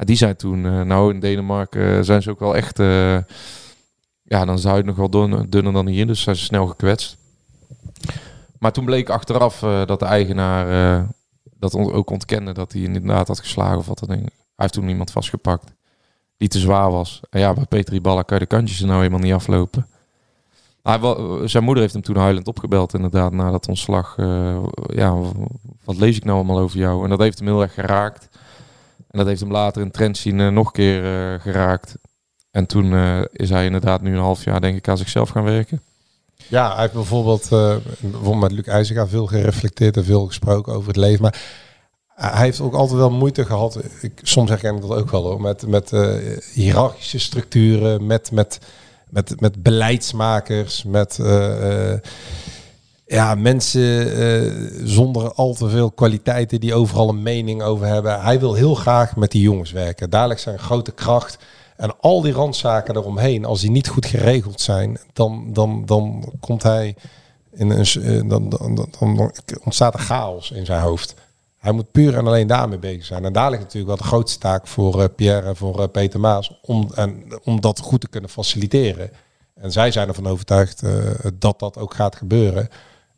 [0.06, 2.80] Die zei toen, eh, nou in Denemarken eh, zijn ze ook wel echt...
[2.80, 3.18] eh,
[4.24, 6.08] ja, dan zou het nog wel dunner, dunner dan hier.
[6.08, 7.18] Dus zijn ze snel gekwetst.
[8.60, 11.06] Maar toen bleek achteraf dat de eigenaar
[11.44, 14.10] dat ook ontkende dat hij inderdaad had geslagen of wat dan.
[14.10, 15.74] Hij heeft toen iemand vastgepakt
[16.38, 17.22] die te zwaar was.
[17.30, 19.88] En ja, bij Petri Balla kan je de kantjes er nou helemaal niet aflopen.
[20.82, 21.00] Hij,
[21.48, 24.16] zijn moeder heeft hem toen huilend opgebeld inderdaad na dat ontslag.
[24.88, 25.16] ja,
[25.84, 27.04] wat lees ik nou allemaal over jou?
[27.04, 28.30] En dat heeft hem heel erg geraakt.
[29.14, 31.96] En dat heeft hem later in Trentin eh, nog een keer eh, geraakt.
[32.52, 35.44] En toen eh, is hij inderdaad nu een half jaar denk ik aan zichzelf gaan
[35.44, 35.82] werken.
[36.48, 37.50] Ja, hij heeft bijvoorbeeld,
[38.00, 41.22] bijvoorbeeld met Luc IJzega veel gereflecteerd en veel gesproken over het leven.
[41.22, 41.42] Maar
[42.16, 45.42] hij heeft ook altijd wel moeite gehad, ik, soms herken ik dat ook wel hoor,
[45.42, 46.16] met, met eh,
[46.54, 48.60] hiërarchische structuren, met, met,
[49.10, 51.20] met, met beleidsmakers, met
[53.06, 54.52] ja, mensen eh,
[54.84, 58.22] zonder al te veel kwaliteiten die overal een mening over hebben.
[58.22, 60.10] Hij wil heel graag met die jongens werken.
[60.10, 61.38] Daar ligt zijn grote kracht.
[61.78, 66.64] En al die randzaken eromheen, als die niet goed geregeld zijn, dan, dan, dan komt
[66.64, 66.96] hij
[67.52, 69.32] in een, eh, dan, dan, dan,
[69.64, 71.14] ontstaat er chaos in zijn hoofd.
[71.58, 73.26] Hij moet puur en alleen daarmee bezig zijn.
[73.26, 76.60] En daar ligt natuurlijk wel de grootste taak voor eh, Pierre en voor Peter Maas
[76.62, 79.12] om, en, om dat goed te kunnen faciliteren.
[79.54, 80.84] En zij zijn ervan overtuigd
[81.34, 82.70] dat dat ook gaat gebeuren.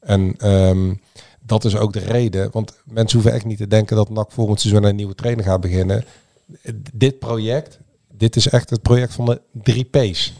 [0.05, 0.93] En ehm,
[1.41, 2.49] dat is ook de reden.
[2.51, 5.61] Want mensen hoeven echt niet te denken dat NAC volgend seizoen een nieuwe trainer gaat
[5.61, 6.05] beginnen.
[6.93, 7.79] Dit project,
[8.17, 10.33] dit is echt het project van de drie P's.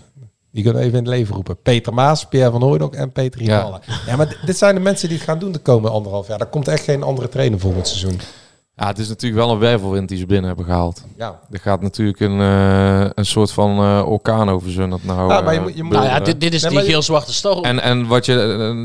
[0.51, 1.61] Die kunnen we even in het leven roepen.
[1.61, 3.57] Peter Maas, Pierre van Hooydonk en Peter Ja.
[3.57, 3.81] Riballa.
[4.05, 4.15] Ja.
[4.15, 6.39] maar dit zijn de mensen die het gaan doen de komende anderhalf jaar.
[6.39, 8.19] Er komt echt geen andere trainer volgend seizoen.
[8.77, 11.03] Ja, het is natuurlijk wel een wervelwind die ze binnen hebben gehaald.
[11.17, 11.39] Ja.
[11.51, 15.29] Er gaat natuurlijk een, eh, een soort van eh, orkaan over zonnert nou.
[15.31, 16.87] Ja, maar je eh, moet- je moet- Nou ja, dit, dit is Nee, die maar
[16.87, 17.63] je- geel-zwarte storm.
[17.63, 18.33] En, en wat je,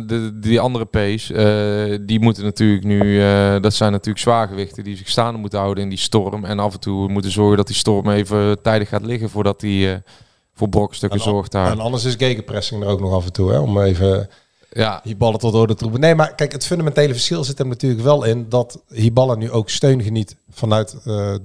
[0.06, 4.96] de, die andere P's, eh, die moeten natuurlijk nu, eh, dat zijn natuurlijk zwaargewichten die
[4.96, 6.44] zich staande moeten houden in die storm.
[6.44, 9.90] En af en toe moeten zorgen dat die storm even tijdig gaat liggen voordat die
[9.90, 9.96] eh,
[10.54, 11.70] voor brokstukken zorgt daar.
[11.70, 13.50] En anders is gegenpressing er ook nog af en toe.
[13.52, 14.28] Hè, om even
[14.72, 16.00] Ja, Hiballa tot orde te roepen.
[16.00, 19.70] Nee, maar kijk, het fundamentele verschil zit er natuurlijk wel in dat Hiballa nu ook
[19.70, 21.40] steun geniet vanuit eh, eh,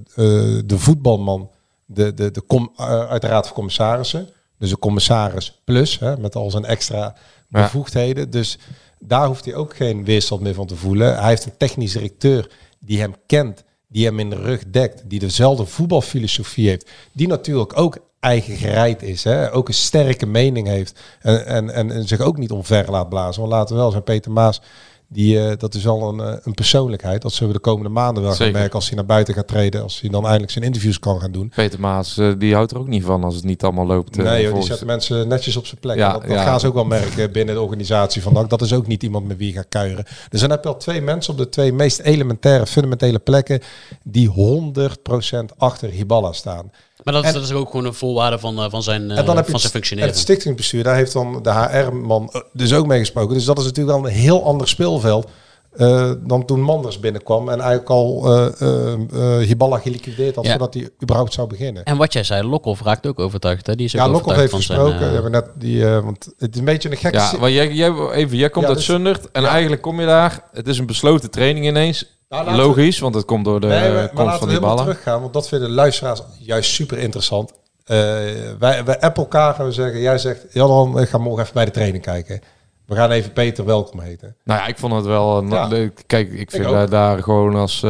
[0.65, 1.49] de voetbalman,
[1.85, 2.43] de, de, de
[2.75, 4.29] eh, uit de Raad van Commissarissen.
[4.59, 7.15] Dus de commissaris plus, hè, met al zijn extra
[7.49, 7.61] Ja.
[7.61, 8.29] bevoegdheden.
[8.29, 8.57] Dus
[8.99, 11.17] daar hoeft hij ook geen weerstand meer van te voelen.
[11.19, 13.63] Hij heeft een technisch directeur die hem kent,
[13.95, 19.01] die hem in de rug dekt, die dezelfde voetbalfilosofie heeft, die natuurlijk ook eigen gereid
[19.01, 19.53] is, hè?
[19.53, 23.41] ook een sterke mening heeft en, en, en, zich ook niet omver laat blazen.
[23.41, 24.61] Want laten we wel zijn, Peter Maas,
[25.07, 27.21] die, eh, dat is wel een, eh, een persoonlijkheid.
[27.21, 29.81] Dat zullen we de komende maanden wel gaan merken als hij naar buiten gaat treden,
[29.83, 31.51] als hij dan eindelijk zijn interviews kan gaan doen.
[31.55, 34.15] Peter Maas, eh, die houdt er ook niet van als het niet allemaal loopt.
[34.15, 35.97] Nee, joh, die zetten mensen netjes op zijn plek.
[35.97, 36.43] Ja, dat dat ja.
[36.43, 38.49] gaan ze ook wel merken binnen de organisatie van NAC.
[38.49, 40.05] Dat is ook niet iemand met wie je gaat kuieren.
[40.29, 43.61] Dus dan heb je al twee mensen op de twee meest elementaire, fundamentele plekken
[44.03, 46.71] die 100% achter Hiballa staan.
[47.05, 49.17] Maar dat is, en- dat is ook gewoon een voorwaarde van, eh, van zijn, eh,
[49.17, 50.09] En dan heb je van het, zijn en functioneren.
[50.09, 53.33] het stichtingsbestuur, daar heeft dan de HR-man eh, dus ook mee gesproken.
[53.33, 55.27] Dus dat is natuurlijk wel een heel ander speelveld
[55.75, 60.49] eh, dan toen Manders binnenkwam en eigenlijk al eh eh, eh, Hiballa geliquideerd had Ja.
[60.49, 61.83] voordat hij überhaupt zou beginnen.
[61.83, 63.67] En wat jij zei, Lokhoff raakt ook overtuigd.
[63.67, 63.75] Hè?
[63.75, 64.97] Die is ook Ja, Lokhoff heeft gesproken.
[64.97, 67.17] zijn, eh, hebben net die, eh, want het is een beetje een gekke...
[67.17, 69.47] Ja, maar jij, jij, even, jij komt Ja, uit dus- Zundert en Ja.
[69.47, 70.43] eigenlijk kom je daar.
[70.53, 72.14] Het is een besloten training ineens.
[72.29, 74.47] Nou, we- Logisch, want het komt door de Nee, maar, eh, maar komst laten van
[74.47, 74.83] we die ballen.
[74.83, 77.51] teruggaan, want dat vinden luisteraars juist super interessant.
[77.85, 77.97] Eh,
[78.59, 81.53] wij, wij appen elkaar en we zeggen, jij zegt, ja dan, ik ga morgen even
[81.53, 82.41] bij de training kijken.
[82.85, 84.35] We gaan even Peter welkom heten.
[84.43, 85.67] Nou ja, ik vond het wel een Ja.
[85.67, 86.03] leuk.
[86.07, 86.73] Kijk, ik vind ook.
[86.73, 87.89] daar, daar gewoon als eh,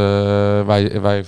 [0.65, 1.23] wij, wij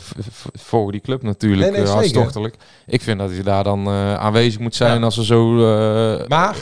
[0.54, 2.56] volgen die club natuurlijk Nee, nee, eh, hartstochtelijk.
[2.86, 5.06] Ik vind dat je daar dan eh, aanwezig moet zijn Ja.
[5.06, 6.56] als er zo eh, Maar,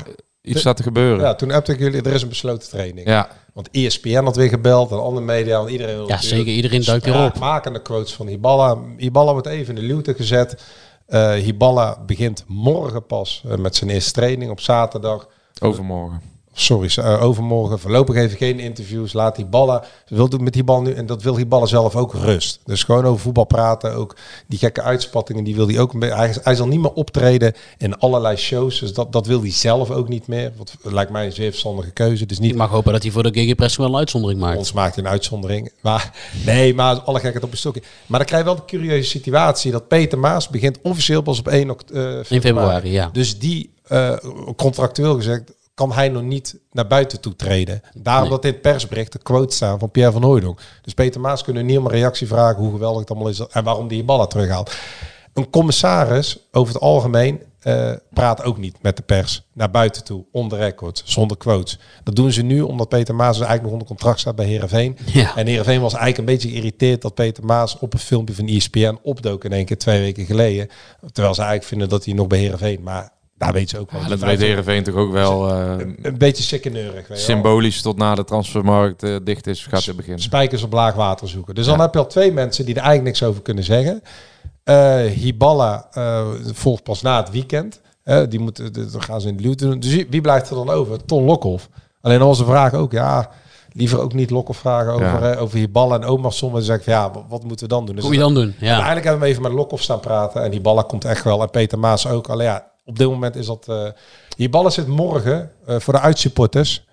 [0.45, 1.19] iets staat te gebeuren.
[1.23, 3.07] ja, toen appte ik jullie, er is een besloten training.
[3.07, 6.53] Ja, Want ESPN had weer gebeld en andere media en iedereen wil Ja, zeker.
[6.53, 7.21] Iedereen duikt hierop.
[7.21, 8.77] spraakmakende quotes van Hiballa.
[8.97, 10.63] Hiballa wordt even in de luwte gezet.
[11.07, 15.27] Eh Hiballa begint morgen pas eh, met zijn eerste training op zaterdag.
[15.61, 16.21] overmorgen.
[16.57, 17.79] Sorry, eh, overmorgen.
[17.79, 19.13] Voorlopig even geen interviews.
[19.13, 19.83] Laat Hiballa.
[20.05, 20.93] Ze wil doen met Hiballa nu.
[20.93, 22.59] En dat wil Hiballa zelf ook rust.
[22.65, 23.93] Dus gewoon over voetbal praten.
[23.95, 24.15] Ook
[24.47, 25.43] die gekke uitspattingen.
[25.43, 25.93] Die wil hij ook.
[25.93, 28.79] een beetje- Hij, hij zal niet meer optreden in allerlei shows.
[28.79, 30.51] Dus dat, dat wil hij zelf ook niet meer.
[30.57, 32.25] Wat lijkt mij een zeer verstandige keuze.
[32.25, 34.57] Dus niet Ik mag hopen dat hij voor de gegenpress wel een uitzondering maakt.
[34.57, 35.71] ons maakt een uitzondering.
[35.81, 36.11] Maar
[36.45, 37.81] nee, maar alle gekheid op een stokje.
[38.05, 41.47] Maar dan krijg je wel de curieuze situatie dat Peter Maas begint officieel pas op
[41.47, 42.39] 1 oct- eh, februari.
[42.41, 43.09] februari, ja.
[43.13, 44.13] Dus die eh,
[44.55, 47.81] contractueel gezegd kan hij nog niet naar buiten toe treden.
[47.93, 50.61] Daarom dat het persbericht de quote staan van Pierre van Hooydonk.
[50.81, 53.63] Dus Peter Maas kunnen niet om een reactie vragen hoe geweldig het allemaal is en
[53.63, 54.75] waarom die ballen terughaalt.
[55.33, 60.25] Een commissaris over het algemeen eh, praat ook niet met de pers naar buiten toe,
[60.31, 61.79] on the record, zonder quotes.
[62.03, 64.97] Dat doen ze nu omdat Peter Maas dus eigenlijk nog onder contract staat bij Herenveen.
[65.05, 65.35] Ja.
[65.35, 68.99] En Herenveen was eigenlijk een beetje geïrriteerd dat Peter Maas op een filmpje van ESPN
[69.03, 70.67] opdook in één keer twee weken geleden.
[71.11, 72.83] Terwijl ze eigenlijk vinden dat hij nog bij Herenveen.
[72.83, 74.01] Maar Daar weet ze ook wel.
[74.01, 76.93] Ja, Dat weet Heerenveen toch ook wel eh, Een, een beetje sikkeneurig.
[76.93, 77.17] weet je wel.
[77.17, 80.21] symbolisch tot na de transfermarkt eh, dicht is, gaat het beginnen.
[80.21, 81.55] Spijkers op laag water zoeken.
[81.55, 81.71] Dus Ja.
[81.71, 84.01] dan heb je al twee mensen die er eigenlijk niks over kunnen zeggen.
[84.63, 87.81] Eh Hiballa eh, volgt pas na het weekend.
[88.29, 89.79] Die moeten, de- dan gaan ze in de luwte doen.
[89.79, 91.05] Dus wie, blijft er dan over?
[91.05, 91.69] Ton Lokhoff.
[92.01, 93.29] Alleen dan was de vraag ook, ja,
[93.71, 95.35] liever ook niet Lokhoff vragen over, Ja.
[95.35, 96.51] over Hiballa en Omarsson.
[96.51, 97.95] Dan zeg ik, van, ja, wat, moeten we dan doen?
[97.95, 98.55] Dus Hoe moet je dan doen?
[98.59, 98.73] en Ja.
[98.73, 100.43] Eigenlijk hebben we even met Lokhoff staan praten.
[100.43, 101.41] En Hiballa komt echt wel.
[101.41, 102.27] En Peter Maas ook.
[102.29, 103.67] Alleen ja, op dit moment is dat...
[103.67, 103.87] eh
[104.37, 106.85] Hiballa zit morgen, eh, voor de uitsupporters,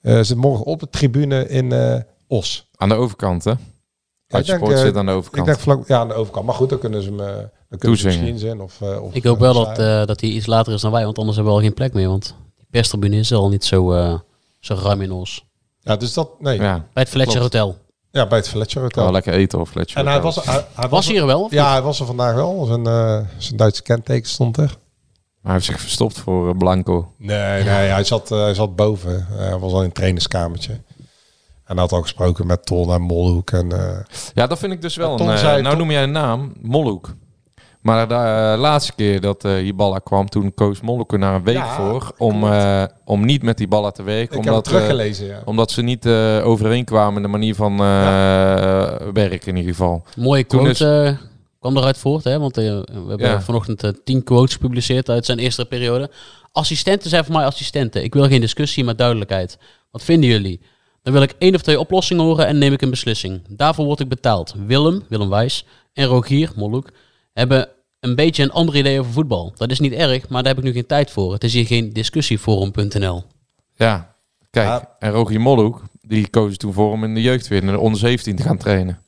[0.00, 2.68] eh zit morgen op de tribune in eh, Os.
[2.76, 3.50] Aan de overkant, hè?
[3.50, 5.46] ik denk, eh, zit aan de Ik overkant.
[5.46, 6.46] denk vlak, ja, aan de overkant.
[6.46, 7.26] Maar goed, dan kunnen ze hem, eh,
[7.68, 8.60] dan kunnen ze misschien zijn.
[8.60, 11.04] Of, eh, of, Ik hoop wel dat, eh, dat hij iets later is dan wij,
[11.04, 12.08] want anders hebben we al geen plek meer.
[12.08, 14.18] Want die perstribune is al niet zo, eh,
[14.60, 15.44] zo ruim in ons.
[15.80, 16.40] ja, dus dat...
[16.40, 17.54] Nee, ja, Ja, Bij het Fletcher Klopt.
[17.54, 17.76] Hotel.
[18.28, 19.02] bij het Fletcher Hotel.
[19.02, 19.98] wel lekker eten of Fletcher.
[20.00, 21.42] en hij was, hij, hij Was hij er wel?
[21.42, 21.72] of Ja, niet?
[21.72, 22.64] hij was er vandaag wel.
[22.64, 24.76] Zijn, eh, zijn Duitse kenteken stond er.
[25.48, 27.12] Hij heeft zich verstopt voor eh, Blanco.
[27.16, 29.26] Nee, nee hij, zat, eh, hij zat boven.
[29.30, 30.72] hij was al in het trainerskamertje.
[30.72, 33.50] En hij had al gesproken met Ton en Molhoek.
[33.50, 33.98] En, eh,
[34.34, 35.30] Ja, dat vind ik dus wel een...
[35.30, 37.14] eh, zei- nou noem jij een naam, Molhoek.
[37.80, 38.14] Maar de
[38.58, 42.12] laatste keer dat eh Hiballa kwam, toen koos Molhoek er na een week Ja, voor
[42.18, 44.38] om, eh, om niet met die ballen te werken.
[44.38, 45.40] ik omdat, eh, teruggelezen, ja.
[45.44, 47.86] omdat ze niet eh, overeenkwamen in de manier van eh,
[49.12, 50.02] werken in ieder geval.
[50.16, 51.27] Mooie Toen quote eh,
[51.58, 52.38] kwam eruit voort, hè?
[52.38, 53.40] want eh, we hebben Ja.
[53.42, 56.10] vanochtend eh, tien quotes gepubliceerd uit zijn eerste periode.
[56.52, 58.04] Assistenten zijn voor mij assistenten.
[58.04, 59.58] Ik wil geen discussie, maar duidelijkheid.
[59.90, 60.60] Wat vinden jullie?
[61.02, 63.40] Dan wil ik één of twee oplossingen horen en neem ik een beslissing.
[63.48, 64.54] Daarvoor word ik betaald.
[64.66, 66.90] Willem, Willem Wijs en Rogier, Molhoek,
[67.32, 67.68] hebben
[68.00, 69.52] een beetje een ander idee over voetbal.
[69.56, 71.32] Dat is niet erg, maar daar heb ik nu geen tijd voor.
[71.32, 73.24] Het is hier geen discussieforum.nl.
[73.74, 74.14] Ja,
[74.50, 74.66] kijk.
[74.66, 74.96] Ja.
[74.98, 78.36] En Rogier Molhoek, die koos toen voor om in de jeugd weer de onder 17
[78.36, 79.02] te gaan trainen.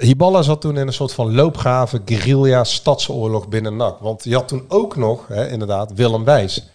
[0.00, 3.98] Hiballa zat toen in een soort van loopgave, guerrilla, stadsoorlog binnen NAC.
[3.98, 6.68] Want je had toen ook nog, hè, inderdaad, Willem Wijs.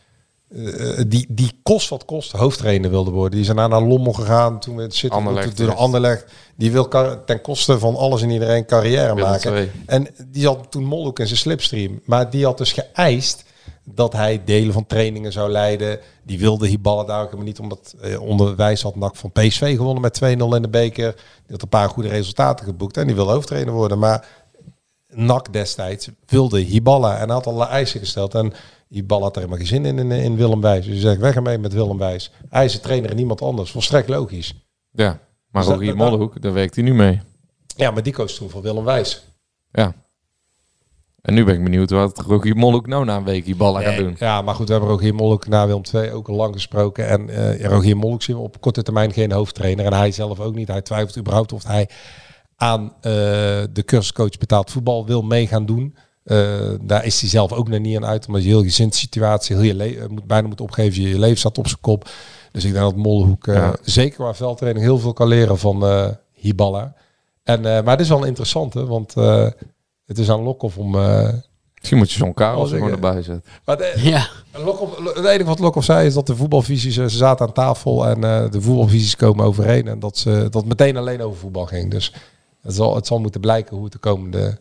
[0.49, 3.31] Eh, die, die kost wat kost hoofdtrainer wilde worden.
[3.31, 4.59] Die is daarna naar Lommel gegaan.
[4.59, 5.75] Toen we het zitten Anderlecht eerst.
[5.75, 6.25] Anderlecht.
[6.55, 6.88] Die wil
[7.25, 9.71] ten koste van alles en iedereen carrière Willem maken.
[9.85, 12.01] En die had toen Molhoek in zijn slipstream.
[12.05, 13.44] Maar die had dus geëist
[13.86, 16.00] dat hij delen van trainingen zou leiden.
[16.24, 17.60] Die wilde Hiballa daar ook helemaal niet.
[17.60, 21.12] Omdat eh, onder Wijs had NAC van PSV gewonnen met 2-0 in de beker.
[21.15, 22.98] Die had een paar goede resultaten geboekt.
[22.98, 24.00] En die wilde hoofdtrainer worden.
[24.00, 24.28] Maar
[25.08, 27.17] NAC destijds wilde Hiballa.
[27.17, 28.36] En had alle eisen gesteld.
[28.36, 28.54] En
[28.88, 30.86] Hiballa had er helemaal geen zin in, in, in Willem Wijs.
[30.86, 32.32] Dus hij zegt, weg ermee met Willem Wijs.
[32.50, 33.71] Hij is de trainer en niemand anders.
[33.71, 34.54] Volstrekt logisch.
[34.91, 35.19] Ja,
[35.52, 37.21] maar Dus Rogier Molhoek, daar werkt hij nu mee.
[37.76, 39.24] Ja, maar die koos toen voor Willem Wijs.
[39.71, 39.93] Ja.
[41.25, 44.03] En nu ben ik benieuwd wat Rogier Molhoek nou na een week Hiballa gaat Nee,
[44.03, 44.15] doen.
[44.19, 47.07] Ja, maar goed, we hebben Rogier Molk na Willem II ook al lang gesproken.
[47.07, 49.85] En eh Rogier Molk zien we op korte termijn geen hoofdtrainer.
[49.85, 50.67] En hij zelf ook niet.
[50.67, 51.89] Hij twijfelt überhaupt of hij
[52.55, 53.11] aan eh,
[53.71, 55.95] de cursuscoach betaald voetbal wil mee gaan doen.
[56.23, 56.38] Eh,
[56.81, 58.27] daar is hij zelf ook nog niet aan uit.
[58.27, 61.01] Omdat je heel gezind situatie, heel je le- moet, bijna moet opgeven.
[61.01, 62.09] Je, je leven staat op zijn kop.
[62.51, 63.75] Dus ik denk dat Molhoek Ja.
[63.81, 65.83] zeker qua veldtraining heel veel kan leren van
[66.33, 66.93] Hiballa.
[67.43, 69.13] En, maar het is wel een interessante, want
[70.06, 70.96] het is aan Lokhoff om...
[70.96, 71.30] eh,
[71.76, 73.44] Misschien moet je zo'n Karel er gewoon eh, erbij zetten.
[73.65, 77.18] maar de- Ja, Lokhoff- het enige wat Lokhoff zei is dat de voetbalvisies, eh, ze
[77.18, 79.88] zaten aan tafel en eh, de voetbalvisies komen overeen.
[79.88, 81.91] En dat, ze, dat meteen alleen over voetbal ging.
[81.91, 82.13] Dus
[82.62, 84.60] het zal, het zal moeten blijken hoe het de komende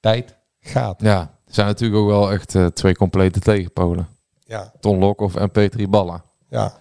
[0.00, 1.00] tijd gaat.
[1.02, 4.08] Ja, er zijn natuurlijk ook wel echt twee complete tegenpolen.
[4.44, 6.24] Ja, Ton Lokhoff en Peter Hiballa.
[6.48, 6.80] ja.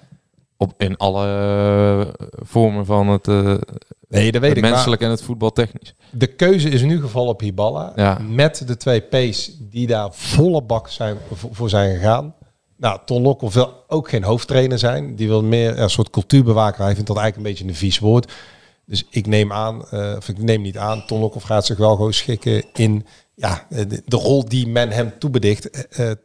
[0.62, 1.26] Op, in alle
[2.17, 3.56] eh, vormen van het, eh,
[4.08, 4.71] Nee, dat weet het ik.
[4.71, 5.95] Menselijk en het voetbaltechnisch.
[6.12, 7.91] de keuze is in ieder geval op Hiballa.
[7.95, 8.19] Ja.
[8.30, 11.17] Met de twee P's die daar volle bak zijn,
[11.52, 12.36] voor, zijn gegaan.
[12.78, 15.15] Nou, Ton Lokhoff wil ook geen hoofdtrainer zijn.
[15.15, 16.84] Die wil meer een soort cultuurbewaker.
[16.84, 18.32] Hij vindt dat eigenlijk een beetje een vies woord.
[18.86, 21.95] Dus ik neem aan, eh, of ik neem niet aan, Ton Lokhoff gaat zich wel
[21.95, 25.69] gewoon schikken in ja, de, de rol die men hem toebedicht.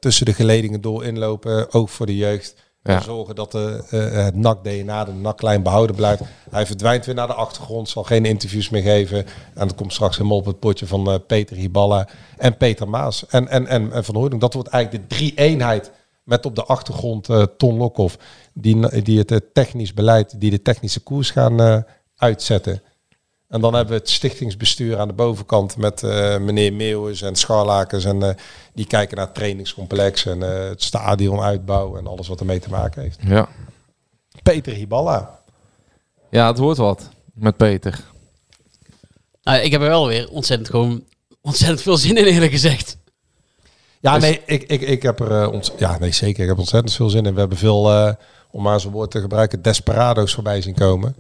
[0.01, 2.64] tussen de geledingen door inlopen, ook voor de jeugd.
[2.87, 2.96] Ja.
[2.96, 6.22] En zorgen dat de, eh, het NAC-DNA, de NAC-lijn behouden blijft.
[6.51, 9.18] Hij verdwijnt weer naar de achtergrond, zal geen interviews meer geven.
[9.55, 13.27] En dat komt straks helemaal op het potje van eh, Peter Hiballa en Peter Maas.
[13.27, 14.40] En, en, en, Van Hooydonk.
[14.40, 15.90] Dat wordt eigenlijk de drie-eenheid
[16.27, 18.18] met op de achtergrond eh, Ton Lokhoff.
[18.53, 21.79] Die, die het eh, technisch beleid, die de technische koers gaan eh,
[22.16, 22.83] uitzetten.
[23.49, 28.05] En dan hebben we het stichtingsbestuur aan de bovenkant met eh, meneer Meeuwis en Scharlakers.
[28.05, 28.35] En eh,
[28.75, 32.71] die kijken naar het trainingscomplex en eh, het stadion uitbouw en alles wat ermee te
[32.71, 33.19] maken heeft.
[33.23, 33.49] Ja.
[34.43, 35.41] Peter Hiballa.
[36.31, 38.05] ja, het wordt wat met Peter.
[39.43, 41.05] nou, ik heb er wel weer ontzettend, gewoon,
[41.41, 42.97] ontzettend veel zin in eerlijk gezegd.
[44.01, 46.43] Ja, Dus- nee, ik, ik, ik heb er ont ja, nee, zeker.
[46.43, 47.33] Ik heb ontzettend veel zin in.
[47.35, 48.13] We hebben veel, eh,
[48.51, 51.17] om maar zo'n woord te gebruiken, desperado's voorbij zien komen.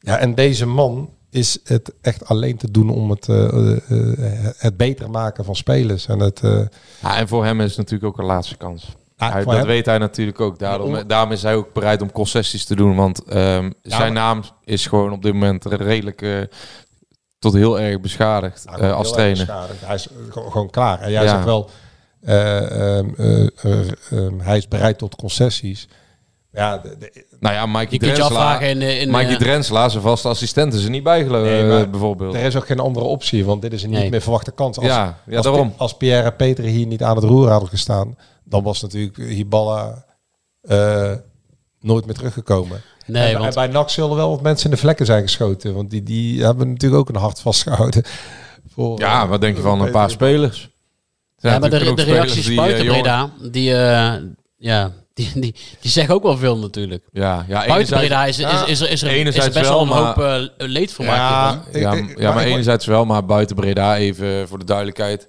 [0.00, 4.50] Ja, en deze man, is het echt alleen te doen om het, eh, eh, eh,
[4.56, 6.06] het beter maken van spelers.
[6.06, 6.60] En het, eh,
[7.02, 8.84] Ja, en voor hem is het natuurlijk ook een laatste kans.
[9.16, 9.66] Ah, Hij- dat hem?
[9.66, 10.58] weet hij natuurlijk ook.
[10.58, 12.96] Daarom, Om- daarom is hij ook bereid om concessies te doen.
[12.96, 16.40] Want ehm, zijn naam is gewoon op dit moment redelijk eh,
[17.38, 19.36] tot heel erg beschadigd heel als trainer.
[19.46, 19.80] beschadigd.
[19.86, 21.00] Hij is gewoon, klaar.
[21.00, 21.28] En jij Ja.
[21.30, 21.70] zegt wel,
[22.20, 25.88] eh, ehm, eh, eh, ehm, hij is bereid tot concessies.
[26.52, 29.30] Ja, de, de- Nou ja, Mikey Je kunt je Drensla, afvragen in, eh, in Mikey
[29.32, 32.34] eh, Drensla, zijn vaste assistent, is er niet bij geloof Nee, maar bijvoorbeeld.
[32.34, 34.10] er is ook geen andere optie, want dit is een niet Nee.
[34.10, 34.76] meer verwachte kans.
[34.76, 35.74] Als, Ja, ja, als, daarom.
[35.76, 40.04] Als Pierre en Peter hier niet aan het roer hadden gestaan, dan was natuurlijk Hiballa
[40.62, 41.12] eh,
[41.80, 42.80] nooit meer teruggekomen.
[43.06, 45.74] Nee, en, want en bij NAC zullen wel wat mensen in de vlekken zijn geschoten,
[45.74, 48.02] want die, die hebben natuurlijk ook een hart vastgehouden.
[48.74, 50.70] Voor, Ja, eh, wat denk je van een paar spelers?
[51.38, 54.12] Er ja, maar de, reacties die, eh, buiten jongen- Breda, die, eh,
[54.56, 54.92] ja,
[55.32, 57.04] die, die, die zeggen ook wel veel natuurlijk.
[57.12, 59.80] Ja, ja, Buiten enerzijds- Breda is, is, is, er, is, er, is er best wel
[59.82, 63.56] een hoop maar- uh, leedvermaak Ja, ik- Ja, maar ja, maar enerzijds wel, maar buiten
[63.56, 65.26] Breda even voor de duidelijkheid.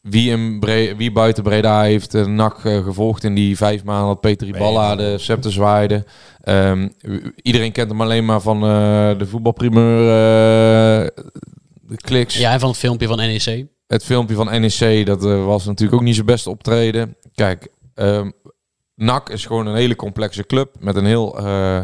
[0.00, 4.06] Wie, in Bre wie buiten Breda heeft de NAC eh, gevolgd in die vijf maanden
[4.06, 6.04] dat Peter Iballa de scepter zwaaide.
[6.40, 6.88] Ehm,
[7.42, 11.06] iedereen kent hem alleen maar van eh, de voetbalprimeur, eh,
[11.82, 12.36] de kliks.
[12.36, 13.66] Ja, en van het filmpje van NEC.
[13.86, 17.16] Het filmpje van NEC, dat eh, was natuurlijk ook niet zijn beste optreden.
[17.34, 18.30] Kijk, ehm
[18.94, 21.80] NAC is gewoon een hele complexe club met een heel eh,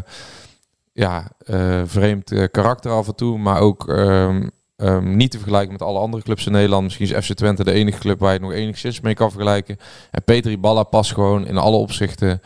[0.92, 5.72] ja, eh, vreemd eh, karakter af en toe, maar ook ehm, ehm, niet te vergelijken
[5.72, 6.82] met alle andere clubs in Nederland.
[6.82, 9.76] Misschien is FC Twente de enige club waar je het nog enigszins mee kan vergelijken.
[10.10, 12.40] En Peter Iballa past gewoon in alle opzichten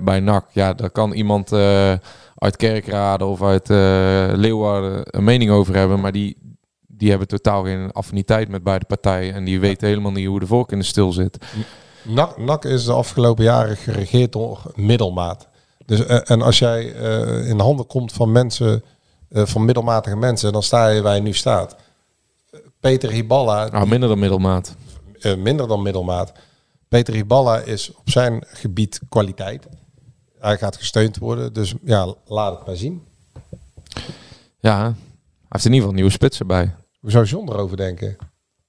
[0.00, 0.46] bij NAC.
[0.52, 1.52] Ja, daar kan iemand
[2.34, 3.68] uit Kerkrade of uit
[4.38, 6.36] Leeuwarden een mening over hebben, maar die,
[6.86, 9.34] die hebben totaal geen affiniteit met beide partijen.
[9.34, 11.38] En die weten helemaal niet hoe de volk in de stil zit.
[12.04, 15.48] NAC, NAC is de afgelopen jaren geregeerd door middelmaat.
[15.86, 18.82] Dus, eh, en als jij eh, in de handen komt van mensen,
[19.28, 21.76] eh, van middelmatige mensen, dan sta je waar je nu staat.
[22.80, 24.74] Peter Hiballa, Nou, minder dan middelmaat.
[25.38, 26.32] minder dan middelmaat.
[26.88, 29.66] Peter Hiballa is op zijn gebied kwaliteit.
[30.38, 33.02] Hij gaat gesteund worden, dus ja, laat het maar zien.
[34.58, 34.94] Ja, hij
[35.48, 36.74] heeft in ieder geval nieuwe spitsen bij.
[37.00, 38.16] Hoe zou John erover denken?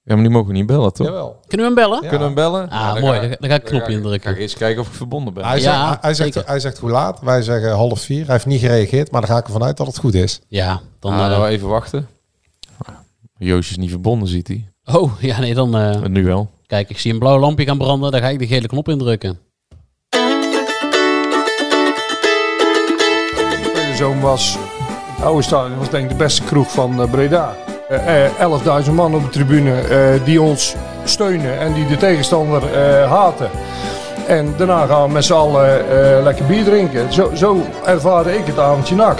[0.08, 1.08] Ja, maar die mogen we niet bellen, toch?
[1.08, 1.39] Jawel.
[1.48, 2.04] Kunnen we hem bellen?
[2.04, 2.10] Ja.
[2.10, 2.70] Kunnen we hem bellen?
[2.70, 3.20] Ah, Nou, dan mooi.
[3.20, 4.30] ga- Dan, ga ik een knopje indrukken.
[4.30, 5.46] Ga ik eens kijken of ik verbonden ben.
[5.46, 7.20] Hij, Ja, zegt, hij, zegt, hij zegt hoe laat?
[7.22, 8.24] Wij zeggen half vier.
[8.26, 10.39] Hij heeft niet gereageerd, maar dan ga ik ervan uit dat het goed is.
[10.48, 11.13] Ja, dan...
[11.13, 12.08] Ah, eh, nou, even wachten.
[13.38, 14.70] Joosje is niet verbonden, ziet hij.
[14.86, 15.76] oh, ja, nee, dan...
[15.76, 16.50] eh, En nu wel.
[16.68, 18.12] kijk, ik zie een blauw lampje gaan branden.
[18.12, 19.39] Dan ga ik de gele knop indrukken.
[23.96, 24.58] Zoon was,
[25.15, 27.56] het oude stadion was denk ik de beste kroeg van eh, Breda.
[27.89, 28.32] Eh, eh,
[28.86, 33.50] 11.000 man op de tribune eh, die ons steunen en die de tegenstander eh, haten.
[34.28, 37.13] En daarna gaan we met z'n allen eh, lekker bier drinken.
[37.13, 39.19] Zo, zo ervaarde ik het avondje nak.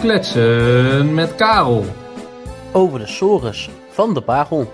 [0.00, 1.84] Kletsen met Karel.
[2.72, 4.72] Over de sores van de Pagel.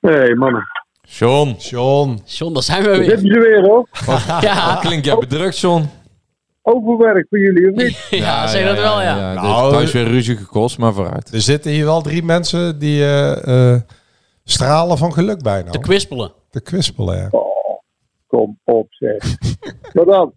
[0.00, 0.81] hey, mannen.
[1.18, 1.54] John.
[1.58, 2.20] John.
[2.24, 3.04] John, daar zijn we weer.
[3.04, 3.88] zitten jullie weer, hoor.
[4.40, 5.84] Ja, Klink jij bedrukt, John?
[6.62, 8.06] Overwerk voor jullie, of niet?
[8.24, 9.34] ja, zeg dat wel, ja.
[9.34, 11.32] Nou, thuis weer ruzie gekost, maar vooruit.
[11.32, 13.80] Er zitten hier wel drie mensen die eh, eh,
[14.44, 15.70] stralen van geluk bijna.
[15.70, 16.32] Te kwispelen.
[16.50, 17.28] Te kwispelen, ja.
[17.30, 17.78] Oh,
[18.26, 19.24] kom op, zeg.
[19.92, 20.32] Wat dan?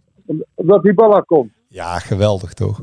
[0.56, 1.52] Dat die balla komt.
[1.68, 2.82] Ja, geweldig toch?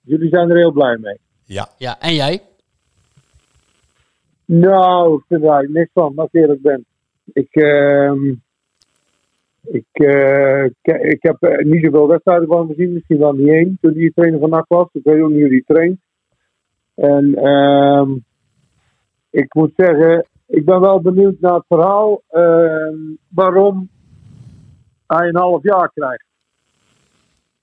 [0.00, 1.18] Jullie zijn er heel blij mee.
[1.44, 1.68] Ja.
[1.76, 2.42] Ja, en jij?
[4.44, 6.86] Nou, ik vind er eigenlijk niks van, als ik eerlijk ben.
[7.32, 8.28] Ik, ehm,
[9.62, 13.78] ik, eh, ik heb eh, niet zoveel wedstrijden van hem gezien, misschien wel niet één,
[13.80, 14.88] toen hij trainer van NAC was.
[14.92, 15.98] Ik weet ook niet hoe hij traint.
[16.94, 18.10] En ehm,
[19.30, 22.96] ik moet zeggen, ik ben wel benieuwd naar het verhaal ehm,
[23.28, 23.88] waarom
[25.06, 26.24] hij een half jaar krijgt.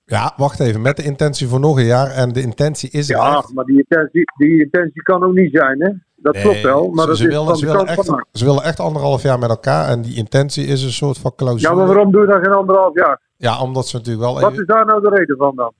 [0.04, 0.80] Ja, wacht even.
[0.82, 2.10] Met de intentie voor nog een jaar.
[2.10, 3.54] En de intentie is er Ja, echt.
[3.54, 5.90] maar die intentie, die intentie kan ook niet zijn, hè?
[6.22, 8.26] Dat Nee, klopt wel, maar ze, dat ze is willen, ze, willen echt, van NAC.
[8.32, 9.88] ze willen echt anderhalf jaar met elkaar.
[9.88, 11.70] En die intentie is een soort van clausule.
[11.70, 13.20] Ja, maar waarom doe je dat geen anderhalf jaar?
[13.36, 15.72] Ja, omdat ze natuurlijk wel Wat even, is daar nou de reden van dan?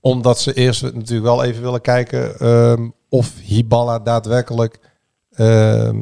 [0.00, 4.78] omdat ze eerst natuurlijk wel even willen kijken ehm, of Hiballa daadwerkelijk
[5.30, 5.96] ehm,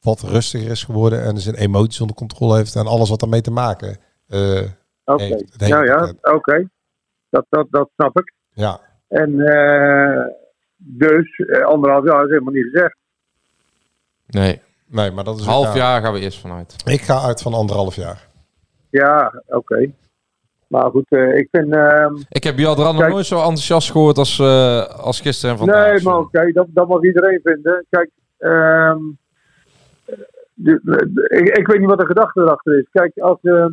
[0.00, 3.50] wat rustiger is geworden en zijn emoties onder controle heeft en alles wat daarmee te
[3.50, 3.96] maken
[4.28, 4.60] eh,
[5.04, 5.52] Oké, heeft.
[5.52, 6.68] Het hele ja, ja, oké.
[7.30, 8.32] Dat, dat, dat snap ik.
[8.52, 8.80] Ja.
[9.08, 10.24] En eh,
[10.86, 12.96] dus, eh, anderhalf jaar is helemaal niet gezegd.
[14.26, 14.60] Nee.
[14.86, 16.74] Nee, maar dat is Half jaar gaan we eerst vanuit.
[16.84, 18.28] Ik ga uit van anderhalf jaar.
[18.90, 19.90] Ja, oké.
[20.66, 21.74] Maar goed, eh, ik vind...
[21.74, 25.92] ehm, Ik heb Jadran nog nooit zo enthousiast gehoord als, eh, als gisteren en vandaag.
[25.92, 27.86] nee, maar oké, dat, dat mag iedereen vinden.
[27.90, 28.98] Kijk, ehm,
[30.54, 32.86] de- de- ik, ik weet niet wat de gedachte erachter is.
[32.92, 33.72] Kijk, als, ehm,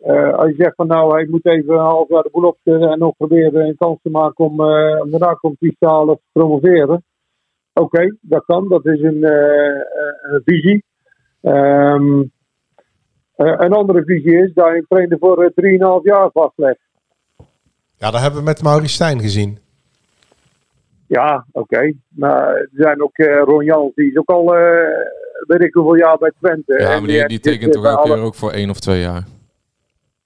[0.00, 2.90] eh, als je zegt van nou, hij moet even een half jaar de boel opstellen
[2.90, 6.18] en nog proberen een kans te maken om, eh om daarna competitie te halen of
[6.18, 7.04] te promoveren.
[7.72, 8.68] Oké, dat kan.
[8.68, 9.82] Dat is een, eh,
[10.22, 10.84] een visie.
[11.40, 12.20] Ehm,
[13.34, 16.80] eh, een andere visie is dat je een trainer voor eh, 3,5 jaar vastlegt.
[17.96, 19.58] Ja, dat hebben we met Maurice Stijn gezien.
[21.06, 21.92] Ja, oké.
[22.08, 24.60] Maar er zijn ook eh, Ron Jans, die is ook al, eh,
[25.46, 26.78] weet ik hoeveel jaar bij Twente.
[26.78, 29.24] Ja, maar die, die tekent toch elke keer ook voor één of twee jaar.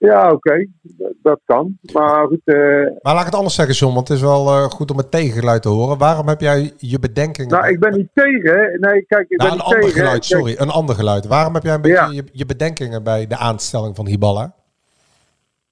[0.09, 0.65] Ja, oké.
[0.81, 1.77] Dat- Dat kan.
[1.93, 2.55] Maar goed, eh,
[3.01, 5.11] Maar laat ik het anders zeggen, John, want het is wel eh, goed om het
[5.11, 5.97] tegengeluid te horen.
[5.97, 7.49] Waarom heb jij je bedenkingen...
[7.51, 8.77] nou, ik ben niet tegen.
[8.79, 9.93] Nee, kijk, ik Nou, ben een niet ander tegen.
[9.99, 10.55] geluid, Kijk, sorry.
[10.57, 11.27] Een ander geluid.
[11.27, 14.53] Waarom heb jij een beetje je, je bedenkingen bij de aanstelling van Hiballa?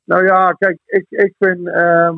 [0.04, 1.68] Nou ja, kijk, ik, ik vind.
[1.68, 2.16] ehm,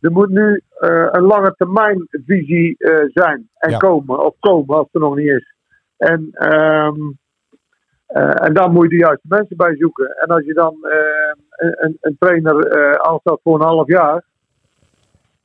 [0.00, 2.76] er moet nu eh, een lange termijn visie
[3.12, 3.76] zijn en Ja.
[3.78, 5.54] komen, of komen als er nog niet is.
[5.96, 6.96] En, ehm,
[8.06, 10.16] eh, en daar moet je de juiste mensen bij zoeken.
[10.16, 11.38] En als je dan ehm,
[11.84, 14.24] een, een, trainer eh aanstelt voor een half jaar,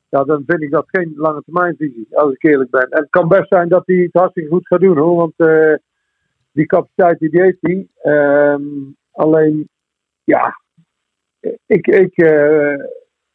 [0.09, 2.89] ja, dan vind ik dat geen lange termijn visie, als ik eerlijk ben.
[2.89, 5.73] En het kan best zijn dat hij het hartstikke goed gaat doen hoor, want eh,
[6.51, 7.87] die capaciteit die heeft hij.
[8.01, 8.63] Ehm,
[9.11, 9.69] alleen,
[10.23, 10.61] ja,
[11.65, 12.73] ik, ik, eh,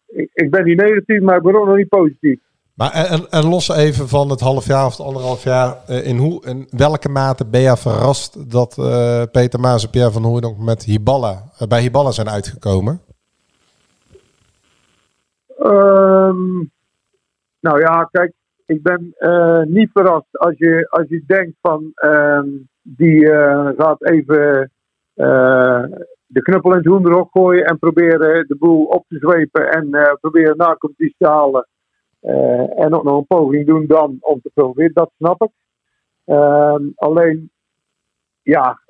[0.07, 2.41] ik, ik ben niet negatief, maar ik ben ook nog niet positief.
[2.77, 6.17] Maar en, en- los even van het half jaar of het anderhalf jaar, eh, in,
[6.17, 10.59] hoe, in welke mate ben je verrast dat eh, Peter Maas en Pierre van Hooydonk
[10.59, 13.01] met Hiballa, eh, bij Hiballa zijn uitgekomen?
[15.59, 16.57] Ehm,
[17.61, 18.33] nou ja, kijk,
[18.67, 22.49] ik ben eh, niet verrast als je, als je denkt van ehm,
[22.83, 24.71] die eh, gaat even
[25.15, 25.83] eh,
[26.27, 30.13] de knuppel in het hoenderhok gooien en proberen de boel op te zwepen en eh,
[30.21, 31.69] proberen na competitie te halen.
[32.21, 35.51] Eh, en ook nog een poging doen dan om te proberen, dat snap ik.
[36.25, 37.51] Ehm, alleen,
[38.43, 38.81] ja,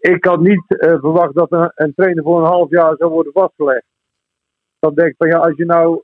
[0.00, 3.32] ik had niet eh, verwacht dat een, een trainer voor een half jaar zou worden
[3.32, 3.90] vastgelegd
[4.82, 6.02] dan denk ik van ja, als je nou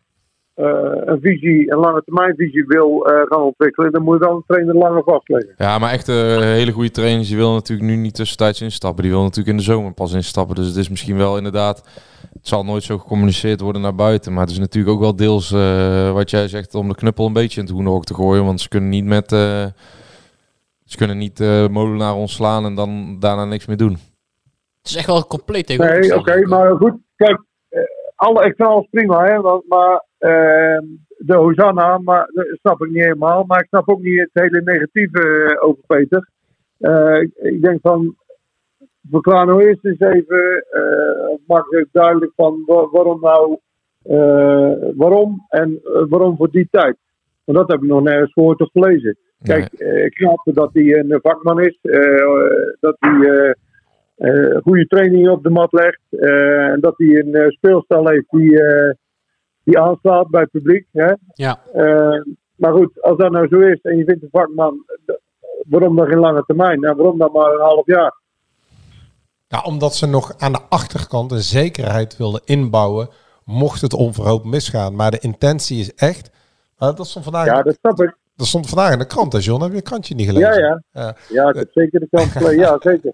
[0.64, 4.42] een visie, een lange termijn visie wil eh, gaan ontwikkelen, dan moet je wel een
[4.46, 5.54] trainer langer vastleggen.
[5.56, 9.02] Ja, maar echt eh, hele goede trainers, die willen natuurlijk nu niet tussentijds instappen.
[9.02, 10.54] Die willen natuurlijk in de zomer pas instappen.
[10.54, 11.78] Dus het is misschien wel inderdaad,
[12.32, 14.32] het zal nooit zo gecommuniceerd worden naar buiten.
[14.32, 17.32] Maar het is natuurlijk ook wel deels eh, wat jij zegt om de knuppel een
[17.32, 18.44] beetje in het hoenderhok te gooien.
[18.44, 19.66] Want ze kunnen niet met, eh,
[20.84, 23.96] ze kunnen niet eh molenaar ontslaan en dan daarna niks meer doen.
[24.78, 26.16] Het is echt wel compleet Nee, tegenover.
[26.18, 27.80] oké, maar goed, kijk, eh,
[28.16, 32.90] alle, ik vind alles prima, hè, want, maar eh, de Hosanna, maar, dat snap ik
[32.90, 33.44] niet helemaal.
[33.44, 36.28] Maar ik snap ook niet het hele negatieve eh, over Peter.
[36.78, 38.16] Eh, ik, denk van,
[39.10, 43.58] verklaar nou eerst eens even, eh even duidelijk van wa- waarom nou,
[44.96, 46.96] waarom en waarom voor die tijd.
[47.44, 49.16] Want dat heb ik nog nergens gehoord of gelezen.
[49.42, 49.72] Kijk,
[50.04, 51.78] ik snap dat hij een vakman is,
[52.80, 53.54] dat hij
[54.62, 56.00] goede training op de mat legt.
[56.10, 58.60] en dat hij een speelstijl heeft die,
[59.68, 60.86] die aanslaat bij het publiek.
[60.92, 61.12] Hè?
[61.34, 61.60] Ja.
[61.72, 62.20] Eh,
[62.54, 64.84] maar goed, als dat nou zo is en je vindt een vakman,
[65.68, 66.80] waarom dan geen lange termijn?
[66.80, 68.16] Nou, waarom dan maar een half jaar?
[69.48, 73.08] Ja, omdat ze nog aan de achterkant een zekerheid wilden inbouwen,
[73.44, 74.94] mocht het onverhoopt misgaan.
[74.96, 76.30] Maar de intentie is echt,
[76.78, 78.16] maar dat stond vandaag, Ja, dat snap ik.
[78.36, 79.62] dat stond vandaag in de krant, hè John?
[79.62, 80.54] Heb je het krantje niet gelezen?
[80.54, 80.80] Ja, ja.
[81.02, 82.32] Ja, Ja, ik heb zeker de kans.
[82.54, 83.12] Ja, zeker.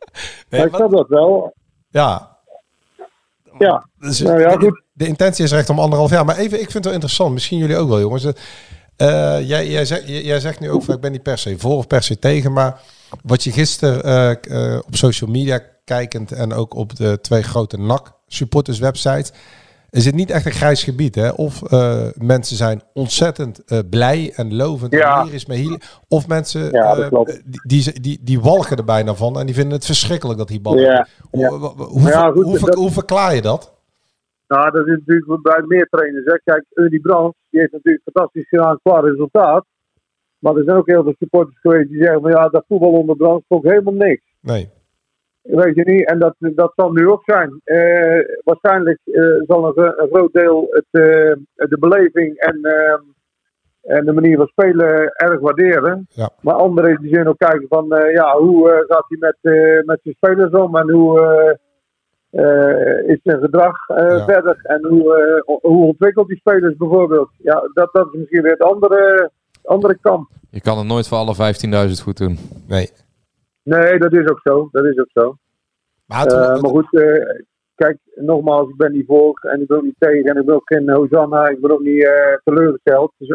[0.50, 1.54] Nee, maar ik snap dat wel.
[1.88, 2.32] ja.
[3.58, 3.86] Ja.
[3.98, 4.82] Dus Nou ja, de, goed.
[4.92, 6.24] de intentie is echt om anderhalf jaar.
[6.24, 7.32] Maar even, ik vind het wel interessant.
[7.32, 8.26] Misschien jullie ook wel, jongens.
[8.96, 11.76] Eh, jij, jij, zegt, jij, zegt nu ook van ik ben niet per se voor
[11.76, 12.52] of per se tegen.
[12.52, 12.80] Maar
[13.22, 17.78] wat je gisteren eh, eh, op social media kijkend en ook op de twee grote
[17.78, 19.32] NAC supporters websites.
[19.94, 21.28] Is het niet echt een grijs gebied, hè?
[21.30, 24.92] Of eh, mensen zijn ontzettend eh, blij en lovend.
[24.92, 25.18] Ja.
[25.20, 26.00] En hier is hier.
[26.08, 29.72] Of mensen Ja, eh, die, die, die, die walgen er bijna van en die vinden
[29.72, 30.78] het verschrikkelijk dat die bal.
[30.78, 33.72] Ja, Hoe, hoe, hoe, Maar ja, goed, hoe, ver- dat- hoe verklaar je dat?
[34.48, 36.24] Nou, dat is natuurlijk bij meer trainers.
[36.24, 36.38] Hè.
[36.44, 39.64] Kijk, Udi Brands, die heeft natuurlijk fantastisch gedaan qua resultaat.
[40.38, 43.16] Maar er zijn ook heel veel supporters geweest die zeggen van ja, dat voetbal onder
[43.16, 44.22] Brands vond helemaal niks.
[44.40, 44.68] Nee.
[45.44, 47.60] Weet je niet, en dat, dat zal nu ook zijn.
[47.64, 51.32] Eh, waarschijnlijk eh, zal een, gro- een groot deel het, eh,
[51.68, 52.58] de beleving en,
[53.82, 56.06] en de manier van spelen erg waarderen.
[56.10, 56.30] Ja.
[56.40, 59.84] Maar anderen die zullen ook kijken van eh, ja, hoe eh, gaat hij met, eh,
[59.84, 61.54] met zijn spelers om en hoe eh,
[62.30, 64.24] eh, is zijn gedrag eh, Ja.
[64.24, 65.14] verder en hoe,
[65.46, 67.28] eh, hoe ontwikkelt die spelers bijvoorbeeld.
[67.38, 69.30] Ja, dat, dat is misschien weer het andere,
[69.64, 70.28] andere kant.
[70.50, 71.34] Je kan het nooit voor alle
[71.88, 72.38] 15.000 goed doen.
[72.68, 72.90] Nee.
[73.64, 74.68] Nee, dat is ook zo.
[74.72, 75.36] Dat is ook zo.
[76.06, 77.40] Maar, Eh, maar goed, eh,
[77.74, 80.90] kijk, nogmaals, ik ben niet voor en ik ook niet tegen en ik ook geen
[80.90, 83.12] Hosanna, ik ben ook niet eh, teleurgesteld.
[83.16, 83.28] Dus,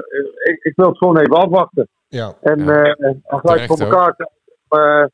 [0.44, 1.88] ik, ik wil het gewoon even afwachten.
[2.08, 2.34] ja.
[2.42, 2.84] En Ja.
[2.84, 5.12] eh, en gelijk voor elkaar krijgen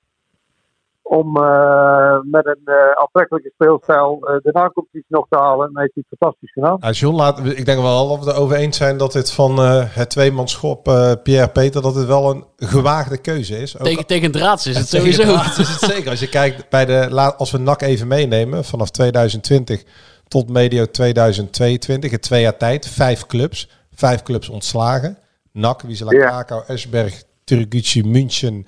[1.07, 5.67] om, eh, met een eh, aantrekkelijke speelstijl eh, de nacompetitie nog te halen.
[5.67, 6.77] En heeft hij het fantastisch gedaan.
[6.79, 9.57] Ja, John, laat, ik denk wel dat we het over eens zijn dat dit van
[9.59, 13.79] eh, het tweemanschop eh Pierre-Peter, dat het wel een gewaagde keuze is.
[13.79, 15.33] Ook- Tegen, tegen draads is het Tegen sowieso.
[15.33, 16.09] Draads is het zeker.
[16.09, 19.83] Als je kijkt bij de als we NAC even meenemen, vanaf 2020
[20.27, 25.17] tot medio 2022, in twee jaar tijd, vijf clubs, vijf clubs ontslagen.
[25.51, 26.27] NAC, Wisela Ja.
[26.27, 28.65] Krakau, Esberg, Turgucci, München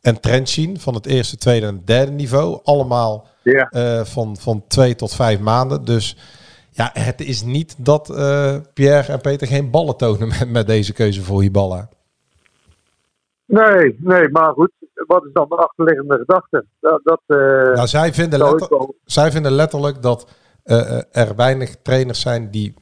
[0.00, 2.60] en Trentin van het eerste, tweede en derde niveau.
[2.64, 3.68] Allemaal Ja.
[3.70, 5.84] eh, van, van twee tot vijf maanden.
[5.84, 6.16] Dus
[6.70, 10.92] ja, het is niet dat eh, Pierre en Peter geen ballen tonen met, met deze
[10.92, 11.88] keuze voor Hiballa.
[13.46, 14.70] Nee, nee, maar goed.
[15.06, 16.64] Wat is dan de achterliggende gedachte?
[16.80, 17.36] Dat, dat, eh,
[17.74, 20.26] Nou, zij vinden, letter- zij vinden letterlijk dat
[21.12, 22.74] er weinig trainers zijn die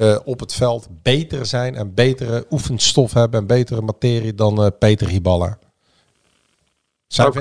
[0.00, 4.70] eh, op het veld beter zijn en betere oefenstof hebben en betere materie dan eh,
[4.78, 5.58] Peter Hiballa.
[7.06, 7.32] Zij,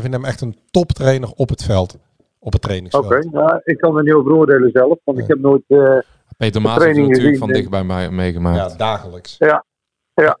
[0.00, 1.96] vinden hem echt een toptrainer op het veld,
[2.38, 3.04] op het trainingsveld.
[3.04, 5.62] Oké, nou, ik kan er niet over oordelen zelf, want ik heb nooit...
[5.68, 5.98] eh,
[6.36, 7.38] Peter Maas heeft natuurlijk gezien.
[7.38, 8.70] van dichtbij mij meegemaakt.
[8.70, 9.36] Ja, dagelijks.
[9.38, 9.64] Ja,
[10.14, 10.38] ja.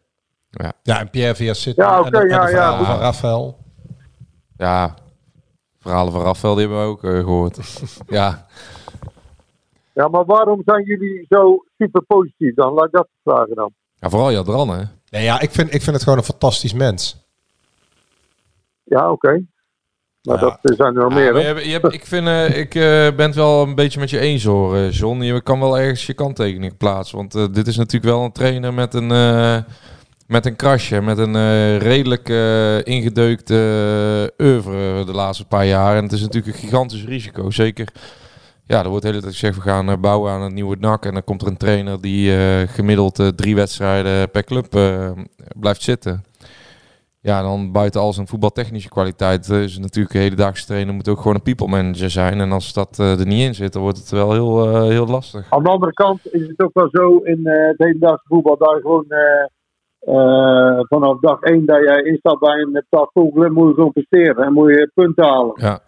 [0.50, 0.72] Ja.
[0.82, 3.58] Ja, en Pierre via City Ja, en, de- en ja, de ja, van Rafael.
[4.56, 4.94] Ja,
[5.78, 7.58] verhalen van Rafael die hebben we ook eh, gehoord.
[8.18, 8.46] ja,
[9.98, 12.72] ja, maar waarom zijn jullie zo super positief dan?
[12.72, 13.72] Laat ik dat vragen dan.
[13.94, 14.82] ja vooral Jadran hè.
[15.10, 17.16] Nee, ja, ik vind, ik vind het gewoon een fantastisch mens.
[18.84, 19.42] Ja, oké.
[20.22, 20.58] Maar Ja.
[20.62, 22.82] dat zijn er wel Ja, meer, je hebt- je hebt- ik vind, eh, ik eh,
[23.16, 25.20] ben het wel een beetje met je eens hoor, eh, John.
[25.22, 27.16] Je kan wel ergens je kanttekening plaatsen.
[27.16, 29.56] Want dit is natuurlijk wel een trainer met een, eh,
[30.26, 31.00] met een krasje.
[31.00, 32.28] Met een redelijk
[32.86, 33.54] ingedeukte
[34.38, 35.96] oeuvre de laatste paar jaar.
[35.96, 37.50] En het is natuurlijk een gigantisch risico.
[37.50, 37.88] Zeker,
[38.68, 41.04] ja, er wordt de hele tijd gezegd, we gaan eh, bouwen aan een nieuwe NAC.
[41.04, 44.66] En dan komt er een trainer die eh, gemiddeld eh, drie wedstrijden per club
[45.60, 46.22] blijft zitten.
[47.20, 51.16] Ja, dan buiten al zijn voetbaltechnische kwaliteit is het natuurlijk een hedendaagse trainer moet ook
[51.18, 52.40] gewoon een people manager zijn.
[52.40, 55.46] En als dat er niet in zit, dan wordt het wel heel, heel lastig.
[55.50, 59.06] Aan de andere kant is het ook wel zo in het hedendaagse voetbal je gewoon
[60.88, 64.68] vanaf dag één dat jij instapt bij een voetbal, moet je gewoon presteren en moet
[64.70, 65.52] je punten halen.
[65.54, 65.80] Ja,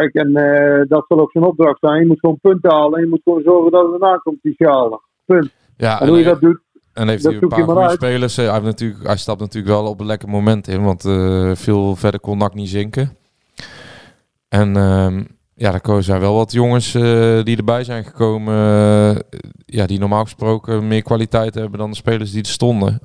[0.00, 2.00] Kijk, en eh, dat zal ook zijn opdracht zijn.
[2.00, 5.00] Je moet gewoon punten halen en je moet gewoon zorgen dat we de nacompetitie halen.
[5.24, 5.50] Punt.
[5.76, 6.60] ja En hoe je dat doet,
[6.92, 8.38] En heeft dat hij een paar goede spelers.
[8.38, 11.50] Eh, Hij, heeft natuurlijk, hij stapt natuurlijk wel op een lekker moment in, want eh,
[11.54, 13.16] veel verder kon NAC niet zinken.
[14.48, 15.24] En ehm,
[15.54, 16.92] ja, er zijn wel wat jongens
[17.42, 18.54] die erbij zijn gekomen,
[19.66, 22.98] ja, die normaal gesproken meer kwaliteit hebben dan de spelers die er stonden.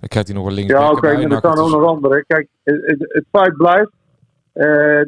[0.00, 1.84] Dan krijgt hij nog een linksback Ja, oké, maar NAC, er het staan ook nog
[1.84, 2.24] andere.
[2.26, 3.90] Kijk, het, het, het feit blijft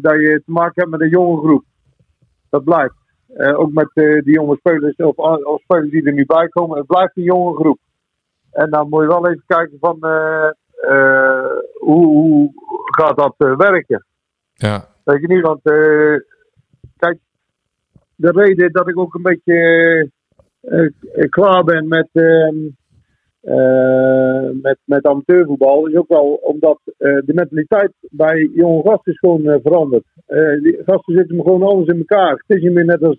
[0.00, 1.64] dat je te maken hebt met een jonge groep.
[2.50, 2.94] Dat blijft.
[3.28, 6.78] Eh, ook met eh, die jonge spelers, of, of spelers die er nu bij komen.
[6.78, 7.78] Het blijft een jonge groep.
[8.50, 12.52] En dan moet je wel even kijken van eh, eh, hoe, hoe
[12.84, 14.04] gaat dat eh, werken.
[14.52, 16.16] Ja, Weet je niet, want eh,
[16.96, 17.18] kijk,
[18.14, 19.54] de reden dat ik ook een beetje
[20.60, 20.84] eh,
[21.14, 22.56] eh, klaar ben met, ehm,
[23.48, 29.18] eh, met, met amateurvoetbal is ook wel omdat eh, de mentaliteit bij jonge gasten is
[29.18, 30.04] gewoon eh, veranderd.
[30.84, 32.30] Gasten zitten gewoon anders in elkaar.
[32.30, 33.18] Het is niet meer net als,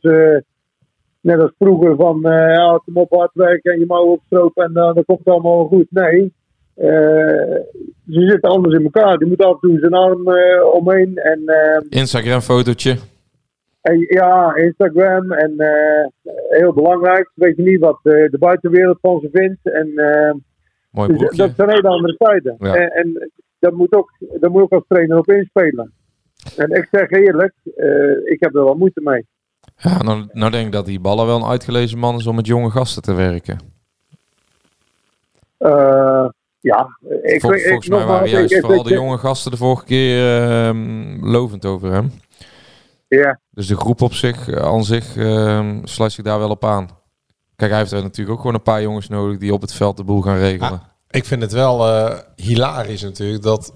[1.22, 5.04] net als vroeger van ja, kom op hard werken en je mouwen opstropen en dan
[5.06, 5.88] komt het allemaal goed.
[5.90, 6.34] Nee,
[6.76, 9.18] ze zitten anders in elkaar.
[9.18, 10.28] Die moet af en toe zijn arm
[10.74, 11.42] omheen en...
[11.90, 12.98] Instagram fotootje.
[13.82, 16.08] En ja, Instagram en eh,
[16.60, 17.32] heel belangrijk.
[17.36, 19.60] Weet je niet wat de buitenwereld van ze vindt.
[19.64, 20.34] En, eh,
[20.92, 22.56] Mooi dus dat zijn hele andere tijden.
[22.60, 22.76] Ja.
[22.76, 25.92] En, en dat moet ook, daar moet ook als trainer op inspelen.
[26.58, 29.26] En ik zeg eerlijk, eh, ik heb er wel moeite mee.
[29.76, 32.48] Ja, nou, nou denk ik dat die ballen wel een uitgelezen man is om met
[32.48, 33.58] jonge gasten te werken.
[36.62, 39.58] Ja, ik, Vol- weet- ik, volgens mij waren juist ik- vooral de jonge gasten de
[39.58, 42.12] vorige keer ehm, lovend over hem.
[43.10, 46.66] Ja, Dus de groep op zich, eh, aan zich, ehm sluit zich daar wel op
[46.66, 46.90] aan.
[47.56, 49.98] Kijk, hij heeft er natuurlijk ook gewoon een paar jongens nodig die op het veld
[49.98, 50.82] de boel gaan regelen.
[51.10, 53.74] Ik vind het wel eh, hilarisch natuurlijk dat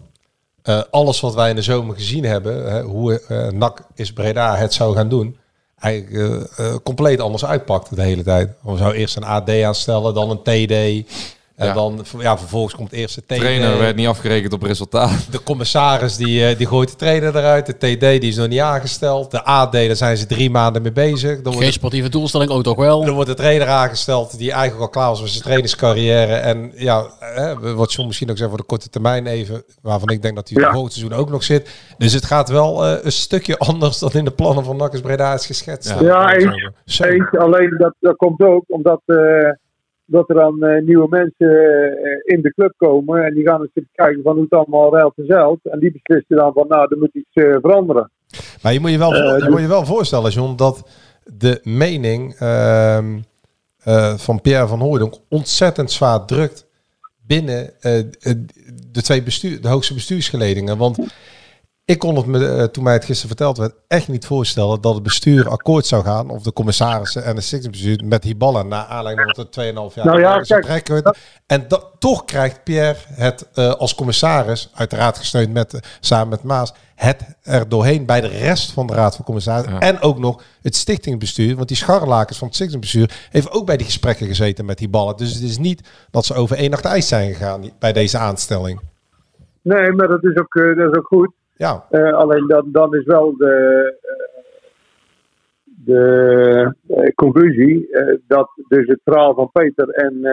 [0.64, 4.56] eh, alles wat wij in de zomer gezien hebben, hè, hoe eh NAC is Breda
[4.56, 5.38] het zou gaan doen,
[5.84, 6.14] eigenlijk
[6.58, 8.50] eh, eh, compleet anders uitpakt de hele tijd.
[8.62, 11.08] We zou eerst een AD aanstellen, dan een TD.
[11.56, 11.74] En Ja.
[11.74, 13.36] dan ja, vervolgens komt eerst de TD.
[13.39, 15.28] trainer werd niet afgerekend op resultaat.
[15.32, 17.66] De commissaris die, eh, die gooit de trainer eruit.
[17.66, 19.32] De TD die is nog niet aangesteld.
[19.32, 21.34] De AD, daar zijn ze drie maanden mee bezig.
[21.36, 23.06] Dan wordt Geen sportieve doelstelling, ook toch wel.
[23.06, 26.34] er wordt de trainer aangesteld die eigenlijk al klaar was met zijn trainingscarrière.
[26.34, 30.22] En ja, hè, wat John misschien ook zei voor de korte termijn even, waarvan ik
[30.22, 30.64] denk dat hij Ja.
[30.64, 31.70] het volgend seizoen ook nog zit.
[31.97, 35.34] Dus het gaat wel eh, een stukje anders dan in de plannen van Nakkers Breda
[35.34, 35.89] is geschetst.
[35.89, 36.01] Ja.
[36.01, 37.04] ja eens, Zo.
[37.04, 37.38] eens.
[37.38, 39.18] Alleen dat, dat komt ook omdat eh,
[40.06, 43.86] dat er dan eh, nieuwe mensen eh, in de club komen en die gaan eens
[43.91, 45.60] kijken van hoe het allemaal ruilt en zeilt.
[45.64, 48.12] En die beslissen dan van nou, er moet iets eh, veranderen.
[48.62, 50.89] Maar je moet je wel, je dus- moet je wel voorstellen, John, dat
[51.38, 53.20] de mening ehm,
[53.84, 56.68] eh, van Pierre van Hooydonk ontzettend zwaar drukt
[57.28, 57.74] binnen
[58.91, 60.78] de twee bestuur, de hoogste bestuursgeledingen.
[60.78, 60.97] Want
[61.86, 64.94] ik kon het me, eh, toen mij het gisteren verteld werd, echt niet voorstellen dat
[64.94, 69.32] het bestuur akkoord zou gaan, of de commissarissen en het stichtingsbestuur, met Hiballa na aanleiding
[69.36, 70.06] van het 2,5 jaar.
[70.06, 71.16] Nou ja, kijk.
[71.46, 76.44] En dat, toch krijgt Pierre het eh, als commissaris, uiteraard gesteund met, eh, samen met
[76.44, 79.80] Maas, het er doorheen bij de rest van de Raad van Commissarissen.
[79.80, 83.86] En ook nog het stichtingbestuur, want die scharrelakers van het stichtingbestuur heeft ook bij die
[83.86, 85.18] gesprekken gezeten met die ballen.
[85.18, 88.18] Dus het is niet dat ze over één nacht ijs zijn gegaan die- bij deze
[88.18, 88.80] aanstelling.
[89.62, 91.32] Nee, maar dat is ook, eh, dat is ook goed.
[91.56, 91.86] Ja.
[91.89, 93.54] Eh, alleen dan, dan is wel de,
[94.01, 94.41] eh,
[95.66, 100.26] de eh, conclusie eh, dat dus het verhaal van Peter en,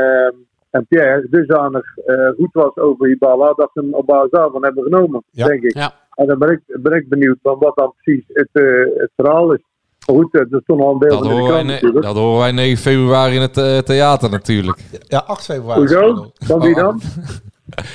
[0.70, 4.82] en Pierre dusdanig eh, goed was over Hibala dat ze hem op basis daarvan hebben
[4.84, 5.46] genomen, Ja.
[5.46, 5.74] denk ik.
[5.74, 5.92] Ja.
[6.14, 8.48] En dan ben ik, ben ik benieuwd van wat dan precies het,
[8.96, 9.60] het verhaal is.
[10.06, 12.04] Maar goed, dat stond al een beeld Dat in de krant natuurlijk.
[12.04, 14.78] dat horen wij 9 februari in het theater natuurlijk.
[15.06, 15.78] Ja, 8 februari.
[15.80, 16.30] Hoezo?
[16.34, 17.00] Van wie dan?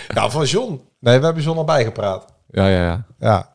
[0.08, 0.82] Ja, van John.
[1.00, 2.35] Nee, we hebben John al bijgepraat.
[2.48, 3.06] Ja, ja, ja.
[3.20, 3.54] Ja.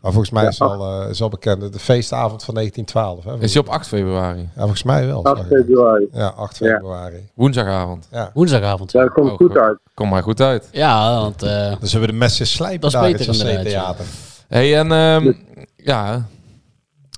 [0.00, 1.72] Maar volgens mij is het al, eh, is al bekend.
[1.72, 3.24] De feestavond van 1912.
[3.24, 4.40] Hè, Is hij op 8 februari?
[4.40, 5.24] Ja, volgens mij wel.
[5.24, 5.56] 8 zag ik.
[5.56, 6.08] februari.
[6.12, 6.66] Ja, 8 Ja.
[6.74, 7.28] februari.
[7.34, 8.08] Woensdagavond.
[8.10, 8.30] Ja.
[8.34, 8.92] Woensdagavond.
[8.92, 9.78] Daar komt Oh, goed uit.
[9.94, 10.68] Kom maar goed uit.
[10.72, 13.66] Ja, want eh, Dan zullen we de messen slijpen Dat is daar beter in het
[13.66, 14.04] theater.
[14.48, 15.32] hey, en ehm,
[15.76, 16.26] ja,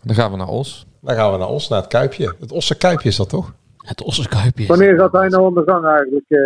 [0.02, 0.86] dan gaan we naar Os.
[1.00, 2.34] Dan gaan we naar Os, naar het Kuipje.
[2.40, 3.52] Het Osse Kuipje is dat toch?
[3.78, 4.66] het Ossenkuipje.
[4.66, 6.38] Wanneer gaat hij nou aan de gang eigenlijk, eh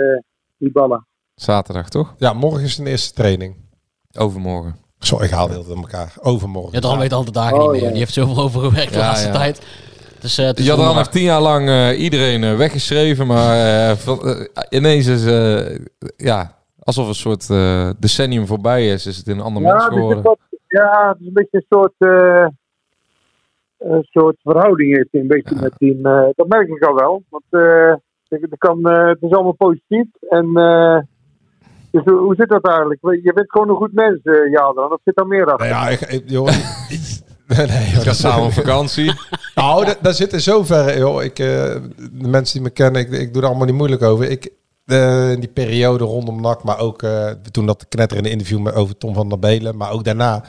[0.57, 1.05] Hibala?
[1.35, 2.15] Zaterdag, toch?
[2.19, 3.55] Ja, morgen is de eerste training.
[4.19, 4.77] Overmorgen.
[4.99, 6.13] Sorry, ik haal heel het in elkaar.
[6.23, 6.73] Overmorgen.
[6.73, 7.83] Ja, dan weet al de dagen Oh, niet meer.
[7.83, 7.89] ja.
[7.89, 9.35] Die heeft zoveel overgewerkt de Ja, laatste ja.
[9.35, 9.67] tijd.
[10.21, 10.97] Dus, eh, het is Jadran donderdag.
[11.13, 15.79] heeft tien jaar lang eh, iedereen eh, weggeschreven, maar van- ineens is eh,
[16.17, 19.95] ja, alsof een soort eh, decennium voorbij is, is het een ander mens Ja, het
[19.95, 20.23] geworden.
[20.23, 22.47] wat, ja, het is een beetje een soort, eh,
[23.79, 25.99] een soort verhouding heeft een beetje met die.
[26.03, 27.23] eh, dat merk ik al wel.
[27.29, 27.93] Want eh,
[28.29, 30.07] ik- het, kan, eh, het is allemaal positief.
[30.29, 30.99] En, eh,
[31.91, 33.01] dus hoe, hoe zit dat eigenlijk?
[33.03, 34.89] Je bent gewoon een goed mens, eh Jadran.
[34.91, 35.69] Dat zit daar meer achter.
[35.69, 36.47] Nou ja, ik, ik, joh,
[37.47, 39.13] nee, nee, joh, Ga dat- samen op vakantie.
[39.55, 41.23] Nou, da- daar zit in zoverre, joh.
[41.23, 41.47] Ik, eh,
[41.97, 44.31] de mensen die me kennen, ik, ik doe er allemaal niet moeilijk over.
[44.31, 44.51] Ik,
[44.87, 48.59] eh, in die periode rondom NAC, maar ook eh, toen dat knetter in de interview
[48.61, 50.45] met, over Tom van der Belen, maar ook daarna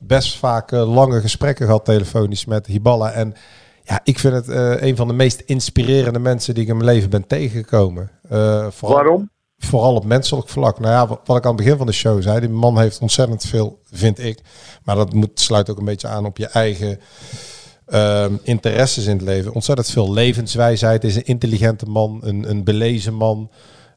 [0.00, 3.10] best vaak lange gesprekken gehad telefonisch met Hiballa.
[3.12, 3.34] En
[3.82, 6.88] ja, ik vind het eh, een van de meest inspirerende mensen die ik in mijn
[6.90, 8.10] leven ben tegengekomen.
[8.28, 9.30] Eh, vooral, Waarom?
[9.64, 10.80] Vooral op menselijk vlak.
[10.80, 13.44] Nou ja, wat, ik aan het begin van de show zei, die man heeft ontzettend
[13.44, 14.38] veel, vind ik.
[14.82, 17.00] Maar dat moet, sluit ook een beetje aan op je eigen
[17.86, 19.52] ehm, interesses in het leven.
[19.52, 21.04] Ontzettend veel levenswijsheid.
[21.04, 23.50] Is een intelligente man, een, een belezen man.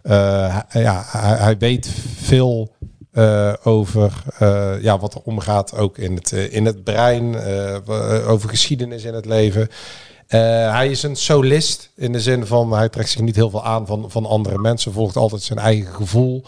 [0.08, 1.04] Eh, hij, ja,
[1.38, 2.76] hij, weet veel
[3.12, 7.36] eh, over eh, ja, wat er omgaat, ook in het, in het brein,
[8.28, 9.70] over geschiedenis in het leven.
[10.28, 10.40] Eh,
[10.74, 13.86] hij is een solist in de zin van hij trekt zich niet heel veel aan
[13.88, 16.44] van, van andere mensen, volgt altijd zijn eigen gevoel.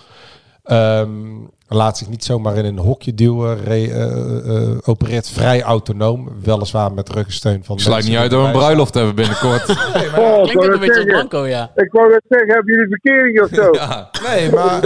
[0.63, 1.09] Ehm,
[1.67, 6.91] laat zich niet zomaar in een hokje duwen, re- eh, eh, opereert vrij autonoom, weliswaar
[6.93, 9.69] met ruggensteun van Sluit niet uit door een bruiloft te hebben binnenkort.
[9.69, 11.05] Oh, ik Klinkt wou ook een beetje.
[11.05, 11.71] Blanco, ja.
[11.75, 13.73] Ik wou dat zeggen, hebben jullie verkering of zo?
[13.73, 14.09] ja.
[14.27, 14.81] Nee, maar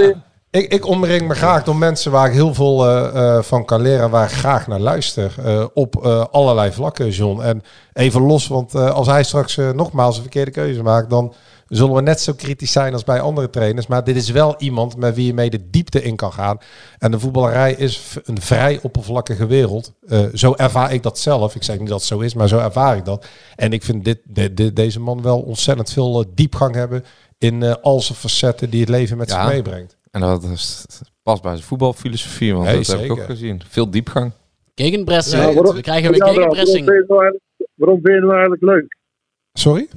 [0.54, 3.82] ik, ik omring me graag door mensen waar ik heel veel eh, eh, van kan
[3.82, 5.36] leren, waar ik graag naar luister.
[5.46, 5.96] eh, op
[6.32, 7.42] allerlei vlakken, John.
[7.42, 7.62] En
[7.94, 11.34] even los, want als hij straks nogmaals een verkeerde keuze maakt, dan
[11.68, 13.88] zullen we net zo kritisch zijn als bij andere trainers.
[13.88, 16.58] Maar dit is wel iemand met wie je mee de diepte in kan gaan.
[16.98, 19.92] En de voetballerij is een vrij oppervlakkige wereld.
[20.34, 21.56] Zo ervaar ik dat zelf.
[21.56, 23.26] Ik zeg niet dat het zo is, maar zo ervaar ik dat.
[23.56, 27.04] En ik vind dit, de- de- deze man wel ontzettend veel diepgang hebben
[27.38, 29.42] in al zijn facetten die het leven met Ja.
[29.44, 29.96] zich meebrengt.
[30.14, 30.86] En dat is,
[31.24, 33.22] past bij zijn voetbalfilosofie, want Nee, dat heb ik zeker.
[33.24, 33.62] ook gezien.
[33.68, 34.32] Veel diepgang.
[34.76, 35.44] Gegenpressing.
[35.44, 36.86] Ja, waarom- We krijgen weer waarom gegenpressing.
[36.86, 37.42] vind je het eigenlijk-
[37.76, 38.98] Waarom vind je nou eigenlijk leuk?
[39.54, 39.88] Sorry?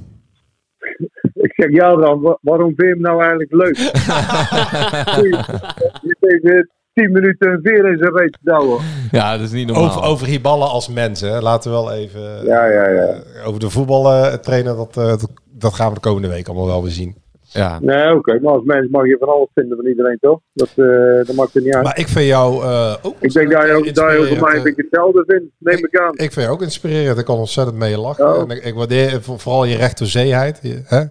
[1.47, 3.77] Ik zeg ja dan, wa- waarom vind je hem nou eigenlijk leuk?
[6.07, 8.83] Je tegen 10 minuten een veer in zijn reet te douwen.
[9.11, 9.85] Ja, dat is niet normaal.
[9.89, 11.31] Over, over Hiballa als mensen.
[11.31, 11.41] hè.
[11.41, 12.21] Laten we wel even...
[12.45, 13.05] Ja, ja, ja.
[13.07, 16.83] eh, over de voetbaltrainer, dat, eh, dat, dat gaan we de komende week allemaal wel
[16.83, 17.15] weer zien.
[17.49, 20.39] Ja, Nee, oké, maar als mens mag je van alles vinden van iedereen, toch?
[20.53, 21.83] Dat, eh, dat maakt er niet uit.
[21.83, 24.55] Maar ik vind jou eh, ook ik denk dat je, ook, dat je over mij
[24.57, 26.13] een beetje hetzelfde vindt, neem ik aan.
[26.13, 27.17] eh, Ik vind jou ook inspirerend.
[27.19, 28.27] Ik kan ontzettend mee lachen.
[28.35, 28.41] Oh.
[28.41, 30.59] En ik, ik waardeer voor- vooral je recht door zeeheid.
[30.61, 31.03] Je- Hè?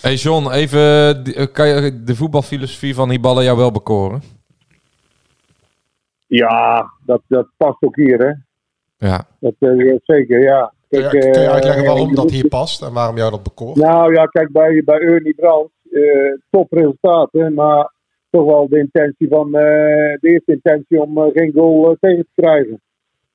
[0.00, 0.80] Hey John, even,
[1.24, 4.22] eh, kan je de voetbalfilosofie van Hiballa jou wel bekoren?
[6.26, 8.32] Ja, dat, dat past ook hier, hè.
[9.08, 9.24] Ja.
[9.40, 10.72] Dat, eh, ja, zeker, ja.
[10.92, 13.42] Kun je, kijk, kun je eh, uitleggen waarom dat hier past en waarom jou dat
[13.42, 13.76] bekoort?
[13.76, 16.00] Nou ja, kijk, bij, bij Ernie Brandt, eh
[16.50, 17.92] topresultaten, maar
[18.30, 22.80] toch wel de intentie van, eh, de eerste intentie om geen goal tegen te krijgen.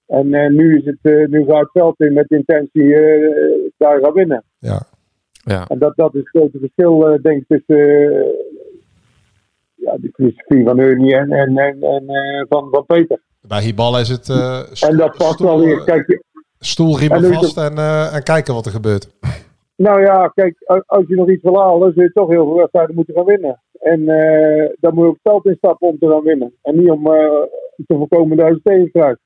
[0.08, 3.72] En eh, nu, is het, eh, nu gaat het veld in met de intentie eh,
[3.78, 4.44] daar gaan winnen.
[4.60, 4.82] Ja.
[5.32, 5.66] Ja.
[5.68, 8.26] En dat, dat is het grote verschil, eh, denk ik, tussen eh,
[9.76, 13.20] ja, de filosofie van Ernie en, en, en, en eh, van, van Peter.
[13.42, 15.84] Bij Hiballa is het eh, En dat past wel weer.
[15.84, 16.24] Kijk,
[16.60, 19.10] stoelriemen en vast en, eh, en kijken wat er gebeurt.
[19.76, 20.56] Nou ja, kijk,
[20.86, 23.62] als je nog iets wil halen, zul je toch heel veel wedstrijden moeten gaan winnen.
[23.80, 26.54] En eh dan moet je ook het veld instappen om te gaan winnen.
[26.62, 27.14] En niet om eh,
[27.88, 29.20] te voorkomen dat je tegen krijgt.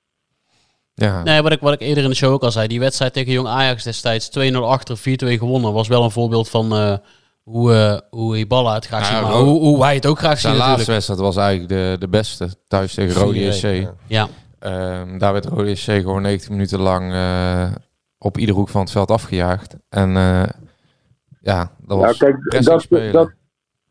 [0.94, 1.24] Ja.
[1.24, 2.68] Nee, wat ik, wat ik eerder in de show ook al zei.
[2.68, 5.02] Die wedstrijd tegen Jong Ajax destijds 2-0 achter, 4-2
[5.38, 5.74] gewonnen.
[5.74, 6.98] Was wel een voorbeeld van eh,
[7.44, 9.22] hoe, eh hoe Ibala het graag Ja, ziet.
[9.28, 11.96] Maar Ro- hoe, hoe wij het ook graag zien Zijn laatste wedstrijd was eigenlijk de,
[12.00, 12.48] de beste.
[12.68, 13.64] Thuis tegen Rode 4-1, SC.
[13.64, 13.94] ja.
[14.08, 14.28] Ja.
[14.62, 17.72] Ehm, daar werd Rode SC gewoon 90 minuten lang eh,
[18.18, 19.78] op ieder hoek van het veld afgejaagd.
[19.90, 20.44] En eh,
[21.42, 23.32] ja, dat was Ja, kijk, dat, dat,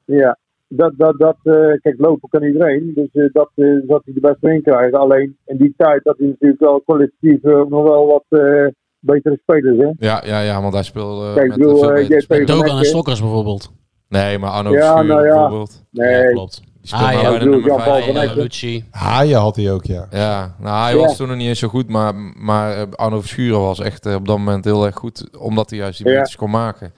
[0.04, 2.92] ja, dat, dat, dat, eh, kijk, lopen kan iedereen.
[2.94, 4.98] Dus dat eh, dat hij de beste in krijgen.
[4.98, 8.66] Alleen in die tijd had hij natuurlijk wel kwalitatief eh, nog wel wat eh,
[8.98, 9.78] betere spelers.
[9.78, 10.06] Hè?
[10.06, 12.50] Ja, ja, ja, want hij speelde Kijk, met bedoel, veel spelers.
[12.50, 12.84] Dogan en.
[12.84, 13.72] Stokkers bijvoorbeeld.
[14.08, 15.32] Nee, maar Arno Ja, Verschuren nou ja.
[15.32, 15.84] bijvoorbeeld.
[15.90, 16.62] Nee, Ja, klopt.
[16.80, 18.04] Die speelt Ah, ja, bij de ik bedoel, nummer Jan-Paul 5.
[18.04, 18.38] van Ja, Hekken.
[18.42, 18.84] Lucci.
[18.90, 20.06] Haaien had hij ook, ja.
[20.10, 20.98] Ja, nou hij Ja.
[21.00, 24.14] was toen nog niet eens zo goed, maar, maar eh, Arno Verschuren was echt eh,
[24.14, 26.26] op dat moment heel erg goed, omdat hij juist die Ja.
[26.36, 26.92] kon maken.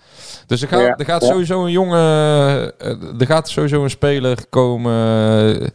[0.47, 1.29] Dus er gaat, Ja, er gaat ja.
[1.29, 1.97] sowieso een jonge,
[2.79, 5.73] eh, er gaat sowieso een speler komen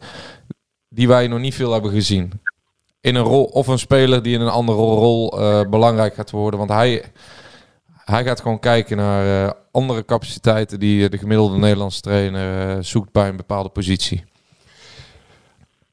[0.88, 2.32] die wij nog niet veel hebben gezien.
[3.00, 6.58] In een rol, of een speler die in een andere rol eh, belangrijk gaat worden,
[6.58, 7.04] want hij,
[8.10, 12.76] hij gaat gewoon kijken naar eh, andere capaciteiten die eh, de gemiddelde Nederlandse trainer eh,
[12.80, 14.24] zoekt bij een bepaalde positie.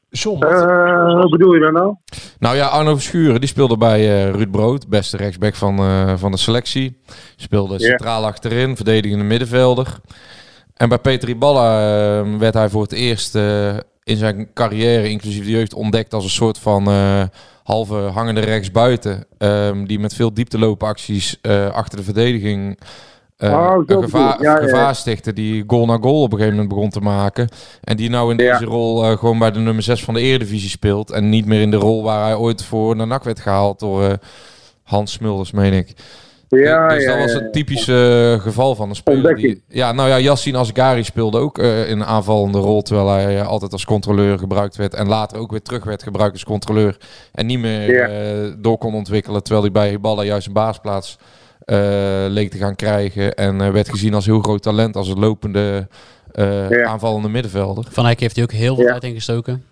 [0.10, 1.96] John, wat- wat bedoel je dan nou?
[2.40, 6.32] Nou ja, Arno Verschuren die speelde bij eh, Ruud Brood, beste rechtsback van, eh, van
[6.32, 6.98] de selectie.
[7.36, 10.00] Speelde centraal achterin, verdedigende middenvelder.
[10.74, 11.80] En bij Peter Iballa
[12.22, 13.36] eh, werd hij voor het eerst
[14.04, 17.24] in zijn carrière, inclusief de jeugd, ontdekt als een soort van eh,
[17.66, 19.26] halve hangende rechtsbuiten.
[19.38, 22.80] ehm, die met veel diepteloopacties eh achter de verdediging
[23.38, 24.42] Oh, zo een gevaar.
[24.42, 25.34] Ja, ja.
[25.34, 27.50] Die goal na goal op een gegeven moment begon te maken.
[27.84, 28.52] En die nou in Ja.
[28.52, 31.12] deze rol eh, gewoon bij de nummer 6 van de Eredivisie speelt.
[31.12, 34.18] En niet meer in de rol waar hij ooit voor naar NAC werd gehaald door
[34.84, 35.94] Hans Smulders, meen ik.
[36.50, 39.36] Ja, dus ja, dat was het typische eh, geval van een speler.
[39.36, 42.82] Die, ja, nou ja, Yassine Asgari speelde ook eh, in een aanvallende rol.
[42.82, 44.94] Terwijl hij eh, altijd als controleur gebruikt werd.
[44.94, 46.98] En later ook weer terug werd gebruikt als controleur.
[47.32, 48.08] En niet meer Ja.
[48.08, 49.44] eh, door kon ontwikkelen.
[49.44, 51.18] Terwijl hij bij Hiballa juist een baasplaats
[51.60, 51.78] eh,
[52.28, 53.34] leek te gaan krijgen.
[53.36, 54.96] En werd gezien als heel groot talent.
[54.96, 55.88] Als een lopende
[56.32, 56.84] eh, Ja.
[56.86, 57.86] aanvallende middenvelder.
[57.90, 58.92] Van Hek heeft hij ook heel veel Ja.
[58.92, 59.64] tijd ingestoken.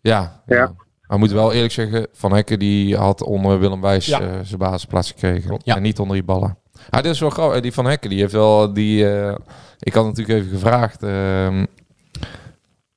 [0.00, 0.72] Ja, Ja.
[1.12, 4.20] Maar moet wel eerlijk zeggen, Van Hekken die had onder Willem Wijs Ja.
[4.20, 5.60] eh, zijn basisplaats gekregen.
[5.64, 5.76] Ja.
[5.76, 6.58] En niet onder die ballen.
[6.90, 7.60] Ah, dit is wel grappig.
[7.60, 9.10] Die Van Hekken, die heeft wel die.
[9.10, 9.34] eh,
[9.78, 11.66] ik had natuurlijk even gevraagd ehm,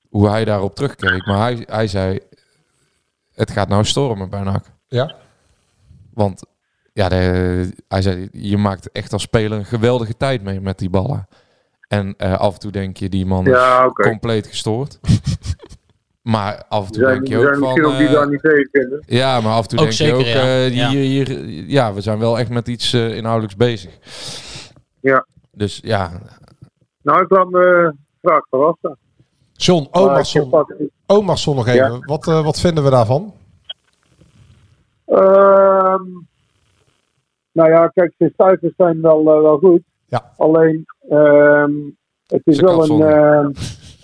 [0.10, 1.26] hoe hij daarop terugkeek.
[1.26, 2.20] Maar hij, hij zei:
[3.34, 4.66] Het gaat nou stormen bij NAC.
[4.88, 5.16] ja?
[6.14, 6.44] Want
[6.94, 10.90] ja, de, hij zei: Je maakt echt als speler een geweldige tijd mee met die
[10.90, 11.28] ballen.
[11.88, 14.10] En eh, af en toe denk je, die man is Ja, oké.
[14.10, 15.00] compleet gestoord.
[16.26, 17.62] maar af en toe zijn, denk je ook zijn van...
[17.64, 19.04] misschien ook die eh, daar niet tegen vinden.
[19.06, 20.64] ja, maar af en toe Ook denk zeker, je ook, ja.
[20.64, 20.90] eh, die, Ja.
[20.90, 23.98] Hier, hier, ja, we zijn wel echt met iets eh, inhoudelijks bezig.
[25.00, 25.26] Ja.
[25.52, 26.12] Dus ja,
[27.02, 28.98] Nou, ik laat me graag verrassen.
[29.54, 30.74] John, wat-
[31.08, 31.92] Omarsson nog even.
[31.92, 32.00] Ja.
[32.00, 33.34] Wat, eh, wat vinden we daarvan?
[35.06, 36.02] Ehm,
[37.52, 39.82] nou ja, kijk, zijn stuiters zijn wel, wel goed.
[40.08, 40.32] Ja.
[40.38, 41.72] Alleen, ehm,
[42.28, 43.52] het, is Ze wel een, ehm,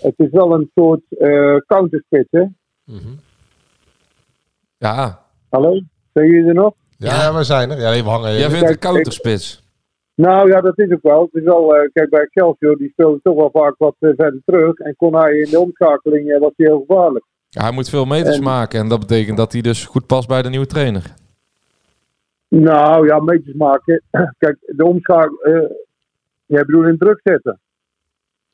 [0.02, 2.44] het is wel een soort eh counterspit, hè?
[4.78, 5.20] ja.
[5.48, 5.80] Hallo?
[6.12, 6.74] Zijn jullie er nog?
[6.96, 7.34] Ja, Ja.
[7.34, 7.78] we zijn er.
[7.80, 8.50] Ja, we hangen jij even.
[8.50, 9.60] vindt een counterspits.
[10.14, 11.22] Nou ja, dat is ook wel.
[11.22, 14.40] Het is wel, eh, kijk, bij Excelsior, die speelde toch wel vaak wat eh, verder
[14.44, 14.74] terug.
[14.78, 17.24] En kon hij in de omschakeling, was hij heel gevaarlijk.
[17.48, 20.28] Ja, hij moet veel meters En- maken en dat betekent dat hij dus goed past
[20.28, 21.14] bij de nieuwe trainer.
[22.48, 24.02] Nou ja, meters maken.
[24.38, 25.76] Kijk, de omschakeling, eh
[26.46, 27.60] jij bedoelt in druk zetten.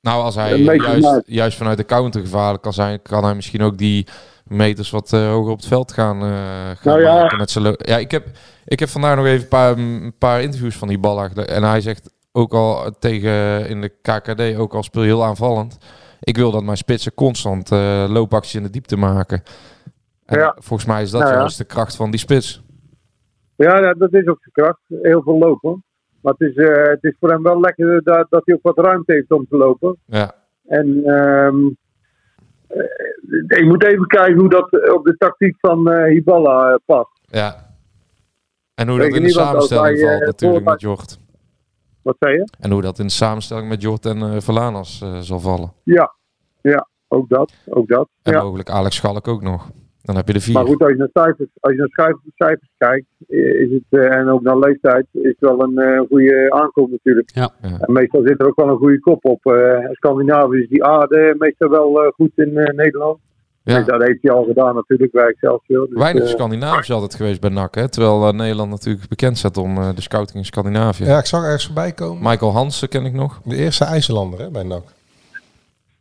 [0.01, 3.79] Nou, als hij juist, juist vanuit de counter gevaarlijk kan zijn, kan hij misschien ook
[3.79, 4.07] die
[4.47, 7.15] meters wat eh, hoger op het veld gaan, eh, gaan Nou ja.
[7.15, 7.39] maken.
[7.39, 8.27] Met zijn ja, ik heb,
[8.65, 11.33] ik heb vandaag nog even een paar, een paar interviews van die ballag.
[11.33, 15.79] En hij zegt ook al tegen in de KKD, ook al speel je heel aanvallend.
[16.21, 19.43] Ik wil dat mijn spitsen constant eh, loopacties in de diepte maken.
[20.27, 20.57] En Ja.
[20.59, 21.39] volgens mij is dat Nou ja.
[21.39, 22.63] juist de kracht van die spits.
[23.57, 24.81] Ja, dat is ook zijn kracht.
[25.03, 25.85] Heel veel lopen.
[26.29, 28.85] Maar het is, eh, het is voor hem wel lekker dat, dat hij ook wat
[28.87, 29.97] ruimte heeft om te lopen.
[30.05, 30.35] Ja,
[30.67, 31.57] En ehm
[32.67, 37.21] eh, je moet even kijken hoe dat op de tactiek van eh Hiballa eh, past.
[37.23, 37.67] ja.
[38.75, 41.19] En hoe dat in de samenstelling valt natuurlijk met Jort.
[42.03, 42.49] Wat zei je?
[42.61, 45.73] En hoe dat in de samenstelling met Jort en eh Verlanas zal vallen.
[45.83, 46.15] Ja,
[46.61, 47.53] ja, ook dat.
[47.67, 48.09] Ook dat.
[48.23, 48.43] En ja.
[48.43, 49.71] mogelijk Alex Schalk ook nog.
[50.09, 50.55] Dan heb je de vier.
[50.55, 53.07] Maar goed, als je naar cijfers, als je naar cijfers, cijfers kijkt,
[53.65, 57.31] is het, eh, en ook naar leeftijd, is het wel een eh, goede aankoop natuurlijk.
[57.35, 57.51] Ja.
[57.61, 59.47] En meestal zit er ook wel een goede kop op.
[59.47, 63.19] Eh Scandinavië is die aarde meestal wel eh, goed in eh, Nederland.
[63.69, 63.77] Ja.
[63.77, 65.89] Dus dat heeft hij al gedaan natuurlijk bij Excelsior.
[65.89, 67.75] Dus, Weinig eh, Scandinavisch altijd geweest bij NAC.
[67.75, 67.89] Hè?
[67.89, 71.05] Terwijl Nederland natuurlijk bekend staat om eh, de scouting in Scandinavië.
[71.05, 72.23] Ja, ik zag ergens voorbij komen.
[72.23, 73.41] Michael Hansen ken ik nog.
[73.45, 74.83] De eerste IJslander hè, bij NAC.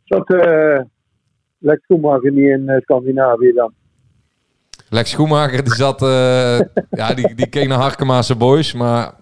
[0.04, 0.80] Zat eh
[1.58, 3.72] Lex Schumacher niet in Scandinavië dan?
[4.90, 6.02] Lex Schoenmaker, die zat...
[6.02, 6.58] eh,
[6.90, 8.72] ja, die, die keek naar Harkema's Boys.
[8.72, 9.12] Maar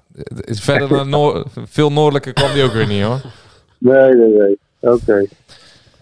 [0.45, 3.21] verder naar Noor- veel noordelijker kwam die ook weer niet hoor.
[3.79, 4.59] Nee, nee, nee.
[4.81, 5.25] Oké.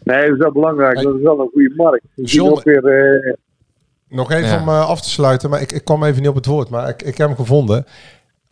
[0.02, 1.02] Nee, dat is wel belangrijk.
[1.02, 2.04] Dat is wel een goede markt.
[2.14, 2.84] John- ook weer...
[2.86, 3.32] eh,
[4.08, 4.60] Nog even Ja.
[4.60, 6.88] om eh, af te sluiten, maar ik, ik kwam even niet op het woord, maar
[6.88, 7.86] ik, ik heb hem gevonden.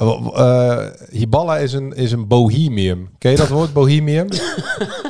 [0.03, 3.09] Eh, eh, Hiballa is een, is een bohemium.
[3.19, 4.29] Ken je dat woord, bohemium?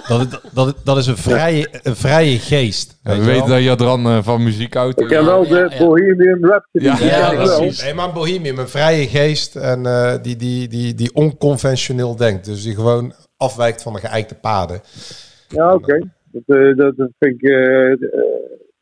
[0.08, 2.98] dat, is- dat, dat is een vrije, een vrije geest.
[3.02, 5.00] Ja, we weet je weten dat Jadran eh, van muziek houdt.
[5.00, 5.86] ik ken wel de ja, ja.
[5.86, 7.04] Bohemian Rhapsody.
[7.04, 7.82] Ja, precies.
[7.82, 12.44] Nee, maar een bohemium, een vrije geest en eh, die, die, die, die onconventioneel denkt.
[12.44, 14.80] Dus die gewoon afwijkt van de geëikte paden.
[15.48, 15.98] Ja, oké.
[16.32, 17.98] Dat, eh, dat, dat vind ik eh, eh,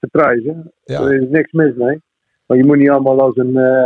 [0.00, 0.72] te prijzen.
[0.84, 1.00] Ja.
[1.00, 2.00] Er is niks mis mee.
[2.46, 3.84] Maar je moet niet allemaal als een, eh,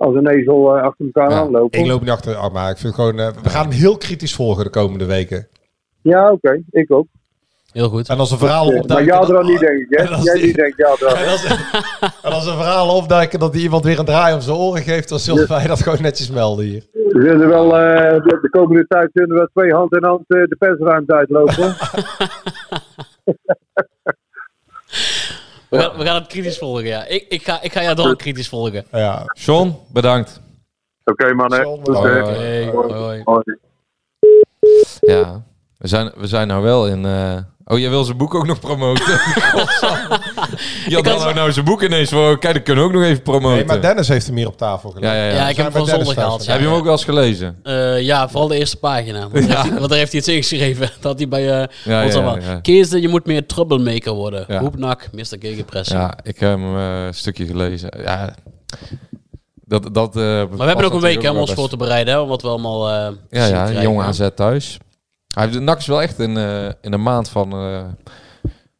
[0.00, 1.78] als een ezel eh, achter elkaar Ja, aanlopen.
[1.80, 4.34] Ik loop niet achter ah, maar ik vind gewoon, eh, we gaan hem heel kritisch
[4.34, 5.48] volgen de komende weken.
[6.02, 6.62] Ja, oké.
[6.70, 7.06] Ik ook.
[7.72, 8.08] Heel goed.
[8.08, 9.12] En als een verhaal Eh, maar opduiken...
[9.14, 9.86] ja, dat- er niet, denk ik.
[9.90, 9.96] Hè?
[10.04, 11.44] En als Jij die- niet denkt, ja, er En als,
[12.22, 15.08] en als een verhaal opduiken dat die iemand weer een draai om zijn oren geeft,
[15.08, 16.86] dan zullen wij dat gewoon netjes melden hier.
[16.92, 20.56] We zullen wel eh, de, de komende tijd zullen we twee hand in hand de
[20.58, 21.74] persruimte uitlopen.
[25.70, 27.06] We gaan, we gaan het kritisch volgen, ja.
[27.06, 28.84] Ik, ik, ga, ik ga jou dan kritisch volgen.
[28.90, 30.40] Ja, John, bedankt.
[31.04, 31.52] Oké, man.
[31.52, 31.60] Hè.
[31.60, 32.28] John, Goed, bedankt.
[32.28, 33.22] Oké, hoi, hoi.
[33.24, 33.58] hoi.
[35.00, 35.42] Ja,
[35.80, 37.04] we zijn, we zijn nou wel in...
[37.04, 39.04] eh, Oh, jij wil zijn boek ook nog promoten?
[40.86, 42.38] Jadran houdt nou zijn boek ineens voor.
[42.38, 43.56] Kijk, dat kunnen we ook nog even promoten.
[43.56, 45.12] Nee, maar Dennis heeft hem hier op tafel gelegd.
[45.14, 45.34] Ja, ja, ja.
[45.36, 46.44] Ja, ik heb hem van zolder gehaald.
[46.44, 47.58] Ja, Heb je hem ook wel eens gelezen?
[47.62, 49.20] Eh, ja, vooral de eerste pagina.
[49.28, 50.90] Want, daar heeft hij- want daar heeft hij het ingeschreven.
[51.00, 51.60] Dat hij bij...
[51.60, 52.60] eh Ja, ons ja, allemaal- ja.
[52.60, 54.44] Kees, je moet meer troublemaker worden.
[54.48, 54.60] Ja.
[54.60, 55.36] Hoepnak, Mr.
[55.40, 55.98] Gegenpressing.
[56.00, 57.90] Ja, ik heb hem eh, een stukje gelezen.
[58.02, 58.34] Ja,
[59.64, 62.14] dat, dat, eh, Maar we hebben ook een week om ons voor te bereiden.
[62.14, 64.78] Hè, wat we allemaal eh Ja, ja, jonge AZ thuis.
[65.34, 67.84] Hij heeft de NAC is wel echt in, eh, in de maand van eh,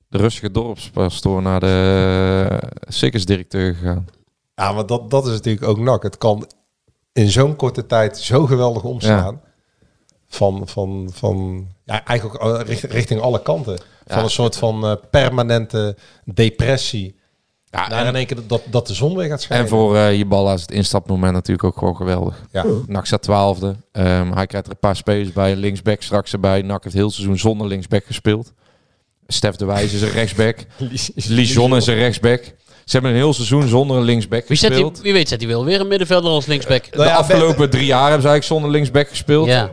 [0.08, 4.06] de rustige dorpspastoor naar de uh, circusdirecteur gegaan.
[4.54, 6.02] Ja, want dat, dat is natuurlijk ook nak.
[6.02, 6.46] Het kan
[7.12, 9.40] in zo'n korte tijd zo geweldig omslaan.
[10.28, 13.78] Van, van, van ja, eigenlijk ook richting, richting alle kanten.
[14.06, 14.22] Van Ja.
[14.22, 17.19] een soort van eh, permanente depressie.
[17.70, 19.66] Ja, Naar in één keer dat, dat de zon weer gaat schijnen.
[19.66, 22.44] En voor uh, Jiballa is het instapmoment natuurlijk ook gewoon geweldig.
[22.52, 22.64] Ja.
[22.86, 23.66] NAC staat twaalfde.
[23.92, 25.56] Um, hij krijgt er een paar spelers bij.
[25.56, 26.62] Linksback straks erbij.
[26.62, 28.52] NAC heeft heel seizoen zonder linksback gespeeld.
[29.26, 30.56] Stef de Wijs is een rechtsback.
[31.14, 32.54] Lijon is een rechtsback.
[32.90, 34.94] Ze hebben een heel seizoen zonder een linksback wie, zet gespeeld.
[34.94, 36.92] die, wie weet zet hij wel weer een middenvelder als linksback.
[36.92, 39.46] De afgelopen drie jaar hebben ze eigenlijk zonder linksback gespeeld.
[39.46, 39.70] Ja.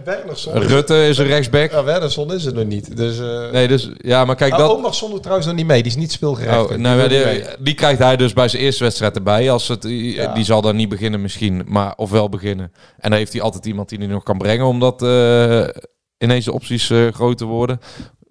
[0.54, 1.72] Rutte is een rechtsback.
[1.72, 2.98] Ja, Wernersson is het nog niet.
[2.98, 3.52] Dus, uh...
[3.52, 4.72] Nee, dus ja, maar kijk oh, dat.
[4.72, 5.84] Omarsson doet trouwens nog niet mee.
[5.84, 6.72] Die is niet speelgerecht.
[6.72, 9.52] Oh, nou, die, die, die, krijgt hij dus bij zijn eerste wedstrijd erbij.
[9.52, 10.34] Als het, ja.
[10.34, 12.72] Die zal dan niet beginnen misschien, maar of wel beginnen.
[12.98, 15.68] En dan heeft hij altijd iemand die hij nog kan brengen, omdat uh,
[16.18, 17.80] ineens de opties uh, groter worden.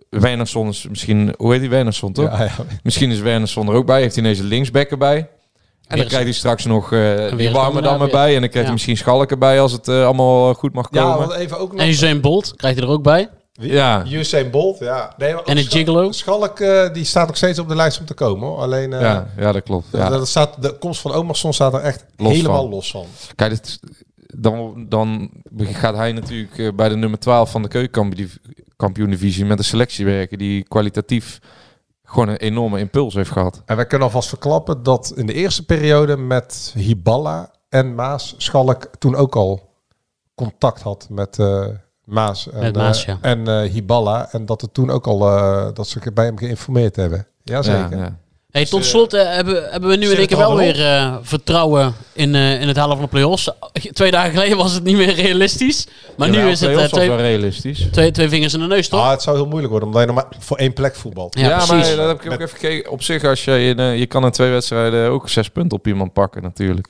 [0.08, 2.38] Wernersson is misschien, hoe heet die Wernersson toch?
[2.38, 2.52] Ja, ja.
[2.82, 4.00] Misschien is Wernersson er ook bij.
[4.00, 5.16] Heeft hij ineens een linksback erbij.
[5.16, 5.28] En
[5.88, 8.34] weer dan krijgt hij straks nog uh, die warme dan erbij.
[8.34, 8.62] En dan krijgt ja.
[8.62, 11.28] hij misschien Schalk erbij als het uh, allemaal goed mag komen.
[11.28, 11.80] Ja, even ook nog...
[11.80, 13.28] En Usain Bolt krijgt hij er ook bij.
[13.52, 13.72] Wie?
[13.72, 14.04] Ja.
[14.06, 15.14] Usain Bolt, ja.
[15.16, 16.12] Nee, en een Gigolo.
[16.12, 18.48] Schalk, uh, die staat nog steeds op de lijst om te komen.
[18.48, 18.58] Hoor.
[18.58, 19.86] Alleen, uh, ja, ja, dat klopt.
[19.92, 20.08] Ja.
[20.08, 22.70] Dat staat, de komst van Omarsson staat er echt los helemaal van.
[22.70, 23.06] los van.
[23.34, 23.60] Kijk,
[24.34, 27.88] dan, dan gaat hij natuurlijk bij de nummer 12 van de
[28.76, 31.38] keukenkampioen-divisie met een selectie werken die kwalitatief
[32.04, 33.62] gewoon een enorme impuls heeft gehad.
[33.66, 38.90] En wij kunnen alvast verklappen dat in de eerste periode met Hiballa en Maas Schalk
[38.98, 39.74] toen ook al
[40.34, 41.66] contact had met uh,
[42.04, 43.18] Maas en, met Maas, ja.
[43.22, 44.32] uh, en uh, Hiballa.
[44.32, 47.26] En dat er toen ook al uh, dat ze bij hem geïnformeerd hebben.
[47.42, 47.98] Jazeker.
[47.98, 48.18] Ja, ja.
[48.56, 51.94] Hey, tot slot uh, hebben, hebben we nu in één keer wel weer uh, vertrouwen
[52.12, 53.50] in, uh, in het halen van de play-offs.
[53.92, 55.86] Twee dagen geleden was het niet meer realistisch.
[56.16, 57.88] Maar ja, nu is het uh, twee, wel realistisch.
[57.90, 59.00] Twee, twee vingers in de neus, toch?
[59.00, 61.38] Ah, het zou heel moeilijk worden, omdat je nog maar voor één plek voetbalt.
[61.38, 62.90] Ja, ja maar dat heb ik ook even gekeken.
[62.90, 66.12] Op zich, als je, je, je kan in twee wedstrijden ook zes punten op iemand
[66.12, 66.88] pakken natuurlijk.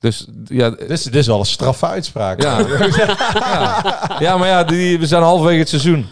[0.00, 2.42] Dus ja, dit is, dit is wel een straffe uitspraak.
[2.42, 2.58] Ja,
[2.96, 4.16] ja.
[4.18, 6.06] ja maar ja, die, we zijn halverwege het seizoen.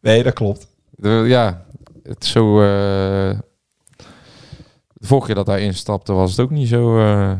[0.00, 0.66] Nee, dat klopt.
[0.90, 1.64] De, ja,
[2.02, 2.62] het is zo.
[5.04, 7.32] De vorige keer dat hij instapte was het ook niet zo uh,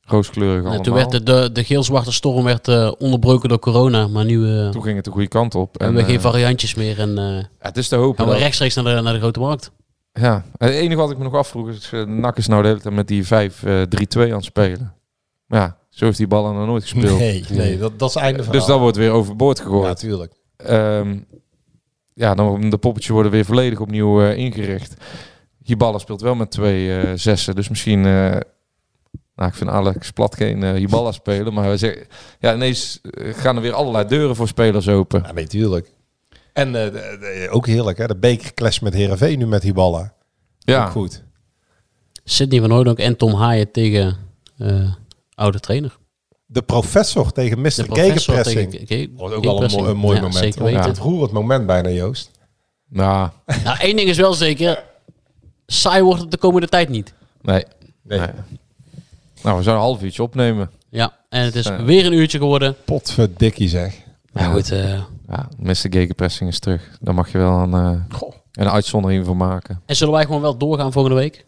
[0.00, 0.72] rooskleurig allemaal.
[0.76, 4.06] En toen werd de, de, de geel-zwarte storm werd, eh, onderbroken door corona.
[4.08, 5.74] Maar nu eh, Toen ging het de goede kant op.
[5.78, 6.98] hebben we En, geen eh, variantjes meer.
[6.98, 8.16] En eh, het is te hopen.
[8.16, 9.70] gaan we dat- rechtstreeks naar de, naar de grote markt.
[10.12, 12.80] Ja, het enige wat ik me nog afvroeg is, uh, NAC is nou de hele
[12.80, 13.28] tijd met die 5-3-2
[14.30, 14.94] aan het spelen.
[15.46, 17.18] Maar ja, zo heeft die ballen nog nooit gespeeld.
[17.18, 19.86] Nee, nee dat, dat is het einde van Dus dat wordt weer overboord gegooid.
[19.86, 20.32] Natuurlijk.
[20.56, 21.18] Ehm,
[22.14, 24.94] ja, dan de poppetjes worden weer volledig opnieuw eh, ingericht.
[25.68, 27.98] Hiballa speelt wel met twee eh, zessen, dus misschien...
[28.06, 28.36] eh,
[29.34, 32.06] nou, ik vind Alex Plat geen eh, Hiballa spelen, maar we zeggen,
[32.40, 35.22] ja, ineens gaan er weer allerlei deuren voor spelers open.
[35.26, 35.92] Ja, nee, tuurlijk.
[36.52, 38.06] En eh, de- de- ook heerlijk, hè?
[38.06, 40.12] De bekerclash met Herenveen nu met die ballen.
[40.58, 41.22] Ja, Ook goed.
[42.24, 44.16] Sidney van Hooydonk en Tom Haaien tegen
[44.58, 44.92] eh,
[45.34, 45.96] oude trainer.
[46.46, 47.70] De professor tegen Mr.
[47.70, 48.86] Gegenpressing.
[48.86, 50.34] tegen Wordt ook wel een, mooi Ja, moment.
[50.34, 50.80] zeker weten.
[50.82, 52.30] Het roerend moment bijna, Joost.
[52.88, 53.30] nou,
[53.64, 54.84] Nou, één ding is wel zeker.
[55.72, 57.12] Saai wordt het de komende tijd niet.
[57.42, 57.64] nee.
[58.02, 58.18] Nee.
[58.18, 58.28] nee.
[59.42, 60.70] Nou, we zouden een half uurtje opnemen.
[60.88, 62.76] Ja, en het is weer een uurtje geworden.
[62.84, 63.94] Potverdikkie zeg.
[64.32, 65.74] Maar goed, eh, Ja, Mr.
[65.74, 66.96] Gegenpressing is terug.
[67.00, 68.18] Daar mag je wel een, eh,
[68.52, 69.82] een uitzondering voor maken.
[69.86, 71.46] en zullen wij gewoon wel doorgaan volgende week?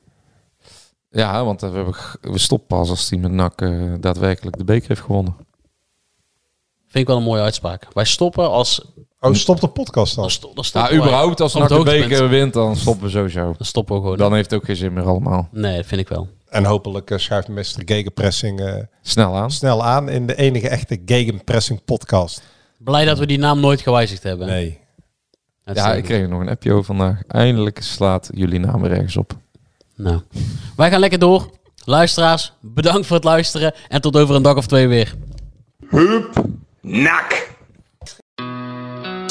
[1.11, 4.65] Ja, want eh, we, hebben, we stoppen pas als die met NAC eh, daadwerkelijk de
[4.65, 5.37] beker heeft gewonnen.
[6.87, 7.87] Vind ik wel een mooie uitspraak.
[7.93, 8.85] Wij stoppen als...
[9.21, 10.23] Oh, stop de podcast dan.
[10.25, 13.05] Dan, sto- dan Ja, stoppen wij überhaupt als NAC het de beker wint, dan stoppen
[13.05, 13.43] we sowieso.
[13.43, 14.17] Dan stoppen we gewoon.
[14.17, 15.49] Dan heeft het ook geen zin meer allemaal.
[15.53, 16.29] Nee, dat vind ik wel.
[16.49, 17.83] En hopelijk eh, schuift Mr.
[17.85, 19.51] Gegenpressing eh, Snel aan.
[19.51, 22.43] snel aan in de enige echte Gegenpressing podcast.
[22.79, 24.47] Blij dat we die naam nooit gewijzigd hebben.
[24.47, 24.79] Nee.
[25.65, 27.23] Ja, ik kreeg nog een appje over vandaag.
[27.29, 29.33] Eindelijk slaat jullie naam er ergens op.
[29.97, 30.21] Nou,
[30.77, 31.51] wij gaan lekker door.
[31.85, 33.75] Luisteraars, bedankt voor het luisteren.
[33.89, 35.15] En tot over een dag of twee weer.
[36.81, 37.50] Nak.